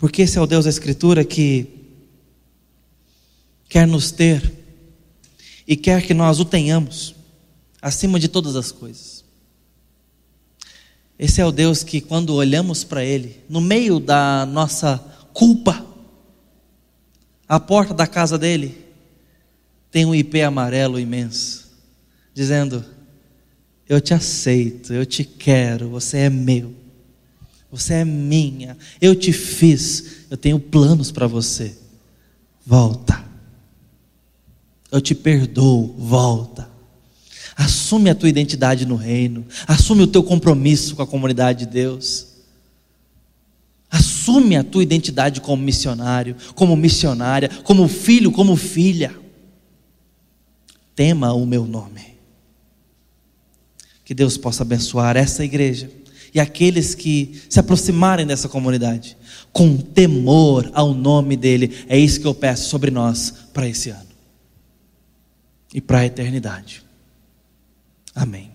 Porque 0.04 0.24
esse 0.24 0.38
é 0.38 0.41
o 0.41 0.45
Deus 0.45 0.66
da 0.66 0.70
Escritura 0.70 1.24
que 1.24 1.66
quer 3.70 3.88
nos 3.88 4.12
ter 4.12 4.51
e 5.66 5.78
quer 5.78 6.01
que 6.06 6.14
nós 6.14 6.41
o 6.41 6.45
tenhamos 6.45 7.16
acima 7.82 8.20
de 8.20 8.28
todas 8.28 8.58
as 8.58 8.70
coisas. 8.70 9.24
Esse 11.18 11.39
é 11.39 11.45
o 11.45 11.54
Deus 11.54 11.86
que, 11.86 12.01
quando 12.01 12.36
olhamos 12.36 12.84
para 12.84 13.01
Ele, 13.01 13.39
no 13.47 13.62
meio 13.62 13.97
da 13.97 14.45
nossa 14.45 14.97
culpa, 15.32 15.86
a 17.47 17.58
porta 17.58 17.93
da 17.93 18.06
casa 18.06 18.38
dele 18.38 18.78
tem 19.89 20.06
um 20.06 20.14
IP 20.14 20.41
amarelo 20.41 20.99
imenso, 20.99 21.72
dizendo: 22.34 22.84
Eu 23.88 24.01
te 24.01 24.14
aceito, 24.14 24.91
eu 24.91 25.06
te 25.06 25.24
quero, 25.24 25.88
você 25.88 26.18
é 26.18 26.30
meu. 26.30 26.82
Você 27.74 27.95
é 27.95 28.05
minha, 28.05 28.78
eu 29.01 29.15
te 29.15 29.34
fiz, 29.34 30.28
eu 30.30 30.38
tenho 30.38 30.59
planos 30.59 31.11
para 31.11 31.26
você. 31.26 31.76
Volta. 32.63 33.26
Eu 34.91 35.01
te 35.01 35.15
perdoo, 35.15 35.95
volta. 35.97 36.69
Assume 37.55 38.11
a 38.11 38.15
tua 38.15 38.30
identidade 38.30 38.86
no 38.86 38.95
reino, 38.95 39.43
assume 39.67 40.03
o 40.03 40.07
teu 40.07 40.21
compromisso 40.21 40.95
com 40.95 41.01
a 41.01 41.07
comunidade 41.07 41.65
de 41.65 41.71
Deus. 41.71 42.28
Assume 43.89 44.55
a 44.55 44.63
tua 44.63 44.84
identidade 44.84 45.41
como 45.41 45.63
missionário, 45.63 46.36
como 46.53 46.76
missionária, 46.76 47.49
como 47.63 47.88
filho, 47.88 48.32
como 48.32 48.55
filha. 48.55 49.15
Tema 50.95 51.34
o 51.34 51.43
meu 51.43 51.65
nome. 51.65 52.19
Que 54.05 54.13
Deus 54.13 54.38
possa 54.38 54.61
abençoar 54.61 55.17
essa 55.17 55.43
igreja 55.43 56.03
e 56.34 56.39
aqueles 56.39 56.95
que 56.95 57.41
se 57.49 57.59
aproximarem 57.59 58.25
dessa 58.25 58.49
comunidade 58.49 59.15
com 59.51 59.77
temor 59.77 60.69
ao 60.73 60.93
nome 60.93 61.38
dele. 61.38 61.86
É 61.88 61.97
isso 61.97 62.19
que 62.19 62.27
eu 62.27 62.34
peço 62.34 62.69
sobre 62.69 62.89
nós 62.89 63.34
para 63.53 63.67
esse 63.67 63.89
ano 63.89 64.13
e 65.73 65.79
para 65.79 65.99
a 65.99 66.05
eternidade. 66.05 66.84
Amém. 68.15 68.53